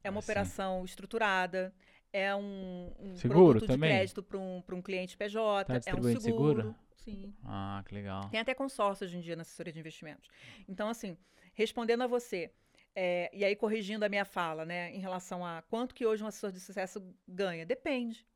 [0.04, 0.26] é uma Ah, sim.
[0.26, 1.72] operação estruturada,
[2.12, 3.90] é um, um Seguro produto também?
[3.92, 6.22] de crédito para um, pra um cliente PJ, Tá é um seguro.
[6.22, 6.76] seguro?
[7.04, 7.34] Sim.
[7.44, 8.30] Ah, que legal.
[8.30, 10.30] Tem até consórcio hoje em dia na assessoria de investimentos.
[10.68, 11.18] Então, assim,
[11.54, 12.52] respondendo a você,
[12.96, 16.28] é, e aí corrigindo a minha fala, né, em relação a quanto que hoje um
[16.28, 18.28] assessor de sucesso ganha, depende.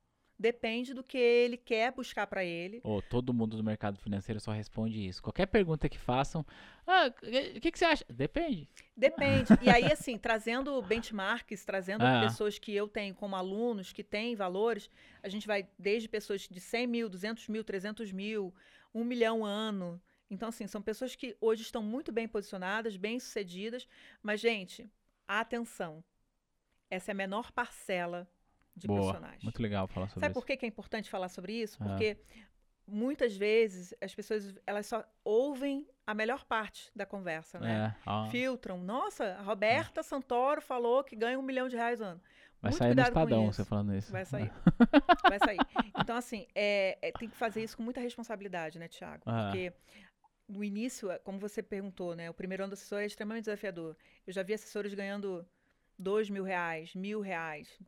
[0.44, 2.82] Depende do que ele quer buscar para ele.
[2.84, 5.24] Ô, todo mundo do mercado financeiro só responde isso.
[5.24, 6.46] Qualquer pergunta que façam,
[6.86, 7.08] ah,
[7.56, 8.04] o que, que você acha?
[8.10, 8.68] Depende.
[8.94, 9.54] Depende.
[9.62, 12.24] E aí, assim, trazendo benchmarks, trazendo Ah.
[12.26, 14.90] pessoas que eu tenho como alunos que têm valores,
[15.24, 18.54] a gente vai desde pessoas de 100 mil, 200 mil, 300 mil,
[18.94, 20.02] 1 milhão ano.
[20.30, 23.88] Então, assim, são pessoas que hoje estão muito bem posicionadas, bem sucedidas,
[24.22, 24.92] mas, gente,
[25.26, 26.04] atenção.
[26.90, 28.28] Essa é a menor parcela
[28.76, 29.00] de Boa.
[29.02, 29.44] profissionais.
[29.44, 30.40] Muito legal falar sobre Sabe isso.
[30.40, 31.78] por que, que é importante falar sobre isso?
[31.82, 31.86] Ah.
[31.86, 32.18] Porque
[32.88, 37.96] muitas vezes as pessoas elas só ouvem a melhor parte da conversa, né?
[38.06, 38.78] É, ó, filtram.
[38.78, 42.20] Nossa, a Roberta Santoro falou que ganha um milhão de reais ano.
[42.62, 44.12] vai muito sair no Estadão você falando isso.
[44.12, 44.52] Vai sair.
[45.30, 45.60] Vai sair.
[45.98, 49.24] Então, assim, é, é- tem que fazer isso com muita responsabilidade, né, Tiago?
[49.26, 49.46] Ah.
[49.46, 49.72] Porque
[50.48, 52.30] no início, é, como você perguntou, né?
[52.30, 53.96] O primeiro ano do assessor é extremamente desafiador.
[54.28, 55.48] Eu já vi assessores ganhando
[55.98, 57.80] dois mil reais, mil reais.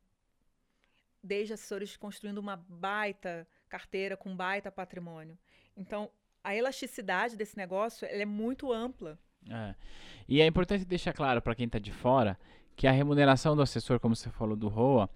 [1.26, 5.38] Desde assessores construindo uma baita carteira com baita patrimônio.
[5.76, 6.10] Então,
[6.44, 9.18] a elasticidade desse negócio é muito ampla.
[9.50, 9.76] É.
[10.28, 12.38] E é importante deixar claro para quem está de fora
[12.76, 15.10] que a remuneração do assessor, como você falou do ROA,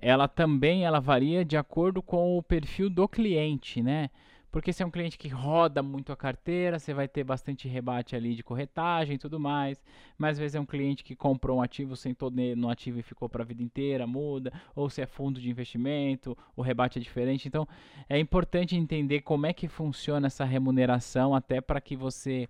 [0.00, 4.10] ela também ela varia de acordo com o perfil do cliente, né?
[4.50, 8.16] Porque se é um cliente que roda muito a carteira, você vai ter bastante rebate
[8.16, 9.82] ali de corretagem e tudo mais.
[10.16, 13.28] Mas às vezes é um cliente que comprou um ativo, sentou no ativo e ficou
[13.28, 14.52] para a vida inteira, muda.
[14.74, 17.46] Ou se é fundo de investimento, o rebate é diferente.
[17.46, 17.68] Então
[18.08, 22.48] é importante entender como é que funciona essa remuneração, até para que você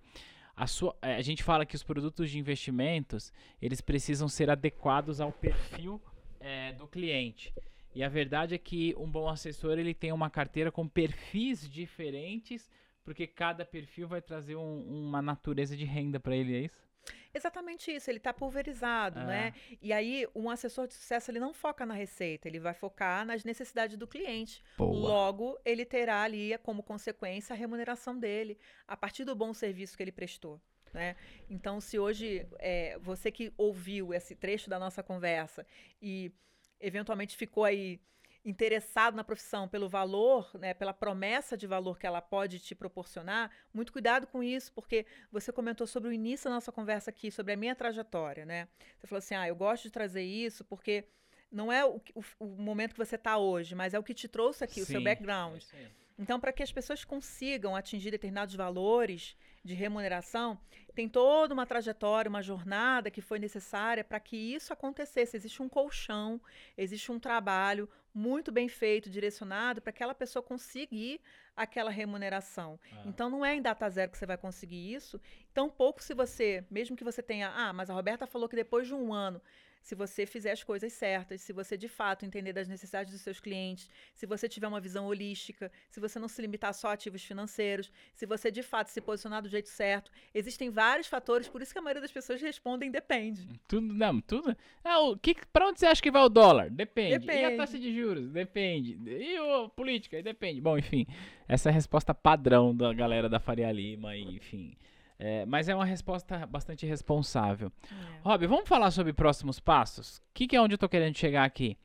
[0.55, 3.31] a, sua, eh, a gente fala que os produtos de investimentos
[3.61, 6.01] eles precisam ser adequados ao perfil
[6.41, 7.53] eh, do cliente.
[7.93, 12.69] E a verdade é que um bom assessor ele tem uma carteira com perfis diferentes,
[13.03, 16.87] porque cada perfil vai trazer um- uma natureza de renda para ele, é isso?
[17.33, 19.25] Exatamente isso, ele está pulverizado, É.
[19.25, 19.53] né?
[19.81, 23.43] E aí, um assessor de sucesso, ele não foca na receita, ele vai focar nas
[23.43, 24.63] necessidades do cliente.
[24.77, 30.03] Logo, ele terá ali, como consequência, a remuneração dele, a partir do bom serviço que
[30.03, 30.59] ele prestou.
[30.93, 31.15] Né?
[31.49, 35.65] Então, se hoje é, você que ouviu esse trecho da nossa conversa
[36.01, 36.31] e
[36.79, 37.99] eventualmente ficou aí
[38.45, 43.51] interessado na profissão pelo valor, né, pela promessa de valor que ela pode te proporcionar,
[43.73, 47.53] muito cuidado com isso, porque você comentou sobre o início da nossa conversa aqui, sobre
[47.53, 48.67] a minha trajetória, né?
[48.97, 51.05] Você falou assim, ah, eu gosto de trazer isso porque
[51.51, 54.27] não é o, o, o momento que você está hoje, mas é o que te
[54.27, 55.61] trouxe aqui, Sim, o seu background.
[55.73, 60.59] É então, para que as pessoas consigam atingir determinados valores de remuneração,
[60.95, 65.37] tem toda uma trajetória, uma jornada que foi necessária para que isso acontecesse.
[65.37, 66.41] Existe um colchão,
[66.77, 71.21] existe um trabalho muito bem feito, direcionado para aquela pessoa conseguir
[71.55, 72.79] aquela remuneração.
[72.91, 73.03] Ah.
[73.05, 75.21] Então não é em data zero que você vai conseguir isso.
[75.53, 78.87] Tão pouco se você, mesmo que você tenha, ah, mas a Roberta falou que depois
[78.87, 79.41] de um ano
[79.81, 83.39] se você fizer as coisas certas, se você de fato entender das necessidades dos seus
[83.39, 87.23] clientes, se você tiver uma visão holística, se você não se limitar só a ativos
[87.23, 91.73] financeiros, se você de fato se posicionar do jeito certo, existem vários fatores, por isso
[91.73, 93.47] que a maioria das pessoas respondem depende.
[93.67, 94.55] Tudo, não, tudo.
[94.83, 96.69] Ah, o que, para onde você acha que vai o dólar?
[96.69, 97.19] Depende.
[97.19, 97.41] depende.
[97.41, 98.29] E a taxa de juros?
[98.29, 98.97] Depende.
[99.05, 100.21] E a política?
[100.21, 100.61] Depende.
[100.61, 101.05] Bom, enfim,
[101.47, 104.75] essa é a resposta padrão da galera da Faria Lima, e, enfim.
[105.21, 107.69] É, mas é uma resposta bastante responsável.
[107.91, 108.19] É.
[108.23, 110.17] Rob, vamos falar sobre próximos passos?
[110.17, 111.77] O que, que, é onde eu estou querendo chegar aqui?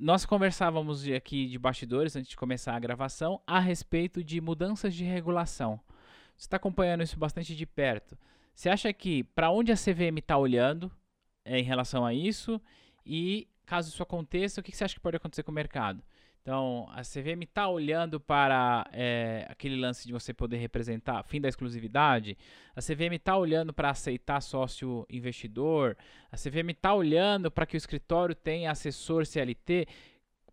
[0.00, 5.04] Nós conversávamos aqui de bastidores, antes de começar a gravação, a respeito de mudanças de
[5.04, 5.78] regulação.
[6.36, 8.16] Você está acompanhando isso bastante de perto.
[8.54, 10.90] Você acha que para onde a CVM está olhando
[11.44, 12.60] é, em relação a isso?
[13.04, 16.02] E caso isso aconteça, o que, que você acha que pode acontecer com o mercado?
[16.46, 21.48] Então, a CVM está olhando para é, aquele lance de você poder representar, fim da
[21.48, 22.38] exclusividade.
[22.76, 25.96] A CVM está olhando para aceitar sócio investidor.
[26.30, 29.88] A CVM está olhando para que o escritório tenha assessor CLT.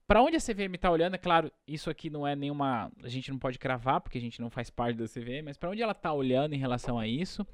[0.08, 2.91] Para onde a CVM está olhando, é claro, isso aqui não é nenhuma.
[3.04, 5.70] A gente não pode cravar, porque a gente não faz parte da CVM, mas para
[5.70, 7.46] onde ela está olhando em relação a isso?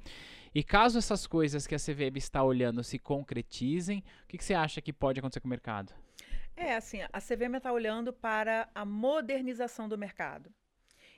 [0.54, 4.54] E caso essas coisas que a CVM está olhando se concretizem, o que, que você
[4.54, 5.92] acha que pode acontecer com o mercado?
[6.60, 10.52] É, assim, a CVM está olhando para a modernização do mercado.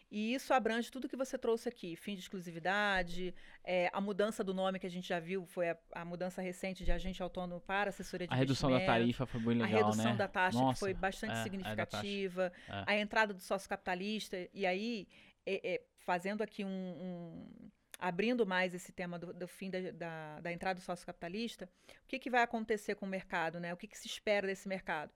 [0.09, 3.35] E isso abrange tudo que você trouxe aqui: fim de exclusividade,
[3.65, 6.85] é, a mudança do nome que a gente já viu, foi a, a mudança recente
[6.85, 10.13] de agente autônomo para assessoria de A redução da tarifa foi bem legal, A redução
[10.13, 10.17] né?
[10.17, 12.53] da taxa Nossa, foi bastante é, é significativa.
[12.69, 12.85] É.
[12.87, 14.37] A entrada do sócio capitalista.
[14.55, 15.09] E aí,
[15.45, 20.41] é, é, fazendo aqui um, um abrindo mais esse tema do, do fim da, da,
[20.41, 21.69] da, entrada do sócio capitalista,
[22.05, 23.73] o que, que vai acontecer com o mercado, né?
[23.73, 25.13] O que, que se espera desse mercado?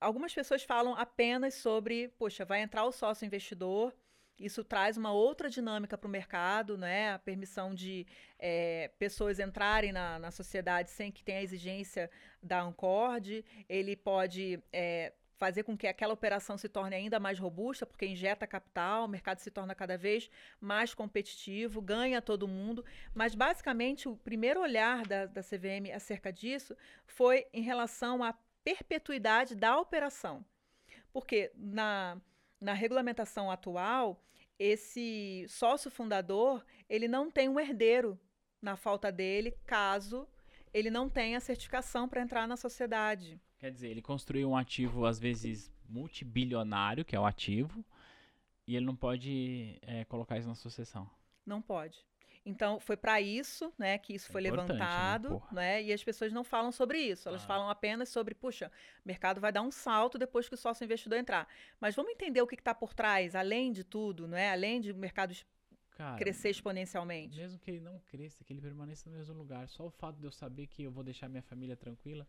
[0.00, 3.94] Algumas pessoas falam apenas sobre, poxa, vai entrar o sócio investidor,
[4.38, 7.12] isso traz uma outra dinâmica para o mercado, né?
[7.12, 8.06] A permissão de
[8.38, 12.08] é, pessoas entrarem na, na sociedade sem que tenha a exigência
[12.40, 13.44] da Ancord.
[13.68, 18.46] Ele pode é, fazer com que aquela operação se torne ainda mais robusta, porque injeta
[18.46, 20.28] capital, o mercado se torna cada vez
[20.60, 22.84] mais competitivo, ganha todo mundo.
[23.14, 26.76] Mas, basicamente, o primeiro olhar da, da CVM acerca disso
[27.06, 28.34] foi em relação à
[28.64, 30.44] perpetuidade da operação.
[31.12, 32.20] Porque na,
[32.60, 34.22] na regulamentação atual,
[34.58, 38.18] esse sócio fundador ele não tem um herdeiro
[38.60, 40.28] na falta dele, caso
[40.74, 43.40] ele não tenha certificação para entrar na sociedade.
[43.58, 47.84] Quer dizer, ele construiu um ativo, às vezes, multibilionário, que é o ativo,
[48.66, 51.10] e ele não pode é, colocar isso na sucessão.
[51.44, 52.06] Não pode.
[52.44, 56.02] Então, foi para isso né, que isso é foi né, levantado, né, né, E as
[56.02, 57.28] pessoas não falam sobre isso.
[57.28, 57.46] Elas ah.
[57.46, 58.70] falam apenas sobre, puxa,
[59.04, 61.48] o mercado vai dar um salto depois que o sócio investidor entrar.
[61.80, 64.50] Mas vamos entender o que está por trás, além de tudo, né?
[64.50, 65.34] Além de o mercado
[65.90, 67.36] Cara, crescer exponencialmente.
[67.36, 69.68] Mesmo que ele não cresça, que ele permaneça no mesmo lugar.
[69.68, 72.26] Só o fato de eu saber que eu vou deixar minha família tranquila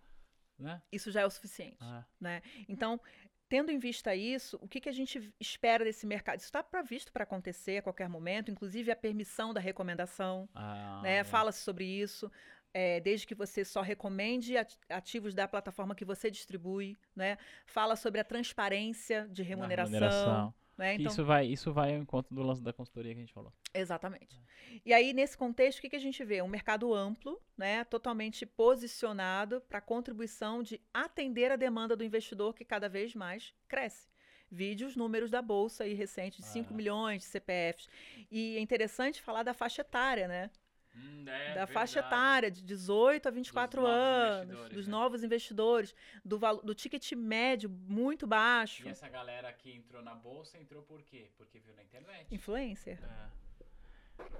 [0.59, 0.81] né?
[0.91, 1.77] Isso já é o suficiente.
[1.79, 2.03] Ah.
[2.19, 2.41] Né?
[2.67, 2.99] Então,
[3.47, 6.37] tendo em vista isso, o que, que a gente espera desse mercado?
[6.37, 10.47] Isso está previsto para acontecer a qualquer momento, inclusive a permissão da recomendação.
[10.53, 11.17] Ah, né?
[11.17, 11.23] É.
[11.23, 12.31] Fala-se sobre isso.
[12.71, 14.53] É, desde que você só recomende
[14.87, 17.35] ativos da plataforma que você distribui, né?
[17.65, 19.93] Fala sobre a transparência de remuneração.
[19.93, 20.53] remuneração.
[20.79, 20.95] Né?
[20.95, 23.51] Então, isso, vai, isso vai ao encontro do lance da consultoria que a gente falou.
[23.73, 24.41] Exatamente.
[24.85, 26.41] E aí, nesse contexto, o que, que a gente vê?
[26.41, 32.53] Um mercado amplo, né, totalmente posicionado para a contribuição de atender a demanda do investidor
[32.53, 34.07] que cada vez mais cresce.
[34.49, 36.75] Vide os números da Bolsa aí recentes, de 5 ah.
[36.75, 37.89] milhões de CPFs.
[38.31, 40.49] E é interessante falar da faixa etária, né?
[40.95, 41.73] Hum, é, da verdade.
[41.73, 44.91] faixa etária de 18 a 24 dos anos, dos né?
[44.91, 48.85] novos investidores, do, do ticket médio muito baixo.
[48.85, 51.29] E essa galera que entrou na bolsa entrou por quê?
[51.37, 52.33] Porque viu na internet.
[52.33, 52.99] Influencer.
[53.03, 53.39] É.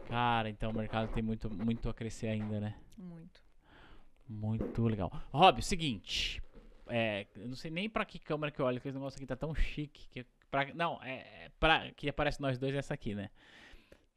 [0.07, 2.75] Cara, então o mercado tem muito, muito a crescer ainda, né?
[2.97, 3.41] Muito.
[4.27, 5.11] Muito legal.
[5.31, 6.41] Rob, o seguinte.
[6.87, 9.25] É, eu não sei nem pra que câmera que eu olho, que esse negócio aqui
[9.25, 10.07] tá tão chique.
[10.09, 13.29] Que pra, não, é, é pra, que aparece nós dois essa aqui, né?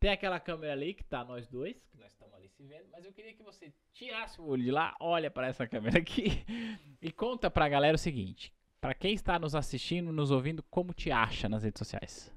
[0.01, 2.13] Tem aquela câmera ali que tá nós dois, que nós
[2.57, 5.67] se vendo, mas eu queria que você tirasse o olho de lá, olha para essa
[5.67, 6.45] câmera aqui
[7.01, 11.11] e conta pra galera o seguinte: para quem está nos assistindo, nos ouvindo, como te
[11.11, 12.33] acha nas redes sociais?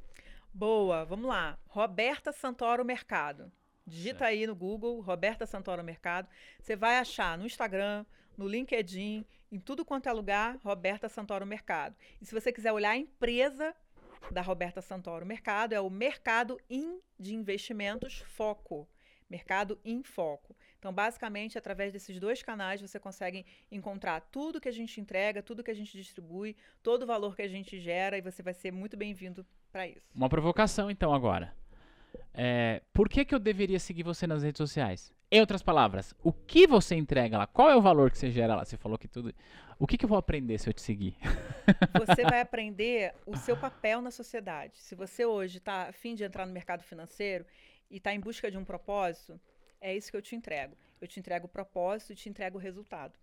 [0.53, 1.59] Boa, vamos lá.
[1.67, 3.51] Roberta Santoro Mercado.
[3.85, 6.27] Digita aí no Google, Roberta Santoro Mercado.
[6.59, 8.05] Você vai achar no Instagram,
[8.37, 11.95] no LinkedIn, em tudo quanto é lugar, Roberta Santoro Mercado.
[12.21, 13.75] E se você quiser olhar a empresa
[14.31, 18.87] da Roberta Santoro Mercado, é o Mercado In de Investimentos Foco.
[19.29, 20.55] Mercado em Foco.
[20.77, 25.63] Então, basicamente, através desses dois canais, você consegue encontrar tudo que a gente entrega, tudo
[25.63, 28.71] que a gente distribui, todo o valor que a gente gera, e você vai ser
[28.71, 30.11] muito bem-vindo para isso.
[30.13, 31.53] Uma provocação, então, agora.
[32.33, 35.13] É, por que, que eu deveria seguir você nas redes sociais?
[35.31, 37.47] Em outras palavras, o que você entrega lá?
[37.47, 38.63] Qual é o valor que você gera lá?
[38.63, 39.33] Você falou que tudo.
[39.77, 41.17] O que, que eu vou aprender se eu te seguir?
[41.99, 44.77] Você vai aprender o seu papel na sociedade.
[44.77, 47.45] Se você hoje está afim de entrar no mercado financeiro
[47.89, 49.39] e está em busca de um propósito,
[49.79, 50.75] é isso que eu te entrego.
[50.99, 53.13] Eu te entrego o propósito e te entrego o resultado.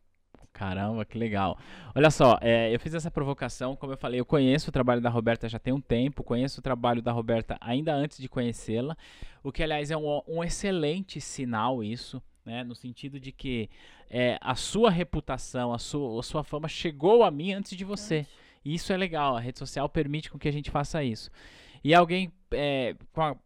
[0.52, 1.58] Caramba, que legal.
[1.94, 5.08] Olha só, é, eu fiz essa provocação, como eu falei, eu conheço o trabalho da
[5.08, 8.96] Roberta já tem um tempo, conheço o trabalho da Roberta ainda antes de conhecê-la,
[9.42, 13.70] o que, aliás, é um, um excelente sinal isso, né, no sentido de que
[14.10, 18.26] é, a sua reputação, a sua, a sua fama chegou a mim antes de você.
[18.64, 21.30] E isso é legal, a rede social permite com que a gente faça isso.
[21.82, 23.36] E alguém é, com a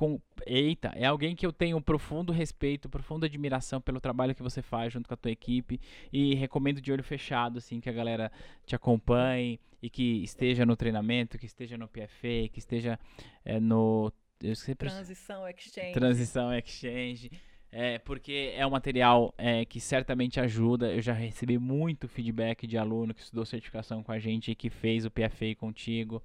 [0.00, 0.18] com.
[0.46, 4.62] Eita, é alguém que eu tenho um profundo respeito, profunda admiração pelo trabalho que você
[4.62, 5.78] faz junto com a tua equipe.
[6.10, 8.32] E recomendo de olho fechado, assim, que a galera
[8.64, 12.98] te acompanhe e que esteja no treinamento, que esteja no PFA, que esteja
[13.44, 14.10] é, no.
[14.54, 14.88] Sempre...
[14.88, 15.92] Transição Exchange.
[15.92, 17.30] Transição Exchange.
[17.70, 20.90] É, porque é um material é, que certamente ajuda.
[20.94, 24.70] Eu já recebi muito feedback de aluno que estudou certificação com a gente e que
[24.70, 26.22] fez o PFA contigo.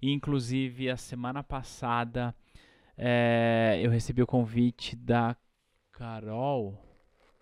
[0.00, 2.32] Inclusive, a semana passada
[3.02, 5.34] é, eu recebi o convite da
[5.90, 6.78] Carol,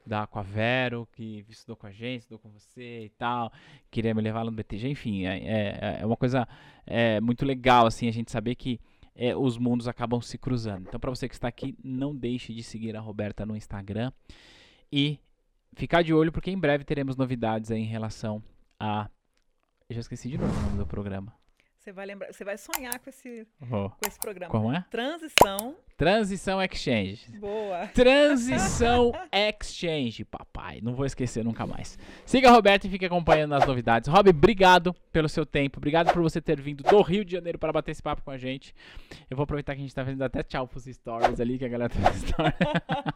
[0.06, 3.52] da Aquavero, que estudou com a gente, estudou com você e tal,
[3.90, 6.46] queria me levar lá no BTG, enfim, é, é, é uma coisa
[6.86, 8.80] é, muito legal, assim, a gente saber que
[9.16, 10.86] é, os mundos acabam se cruzando.
[10.86, 14.12] Então, para você que está aqui, não deixe de seguir a Roberta no Instagram
[14.92, 15.18] e
[15.74, 18.40] ficar de olho, porque em breve teremos novidades aí em relação
[18.78, 19.10] a...
[19.88, 21.34] Eu já esqueci de novo o nome do programa.
[21.78, 23.88] Você vai lembrar, você vai sonhar com esse, oh.
[23.88, 24.50] com esse programa.
[24.50, 24.84] Como é?
[24.90, 25.76] Transição.
[25.96, 27.38] Transição Exchange.
[27.38, 27.86] Boa.
[27.94, 30.80] Transição Exchange, papai.
[30.82, 31.96] Não vou esquecer nunca mais.
[32.26, 34.08] Siga a Roberto e fique acompanhando as novidades.
[34.08, 35.78] Rob, obrigado pelo seu tempo.
[35.78, 38.38] Obrigado por você ter vindo do Rio de Janeiro para bater esse papo com a
[38.38, 38.74] gente.
[39.30, 41.68] Eu vou aproveitar que a gente tá fazendo até tchau pros stories ali, que a
[41.68, 42.54] galera tá stories.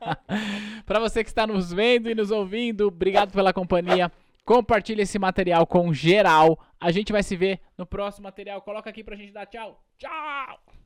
[0.86, 4.10] para você que está nos vendo e nos ouvindo, obrigado pela companhia.
[4.45, 6.59] Compartilhe esse material com geral.
[6.80, 8.61] A gente vai se ver no próximo material.
[8.62, 9.82] Coloca aqui pra gente dar tchau.
[9.99, 10.82] Tchau!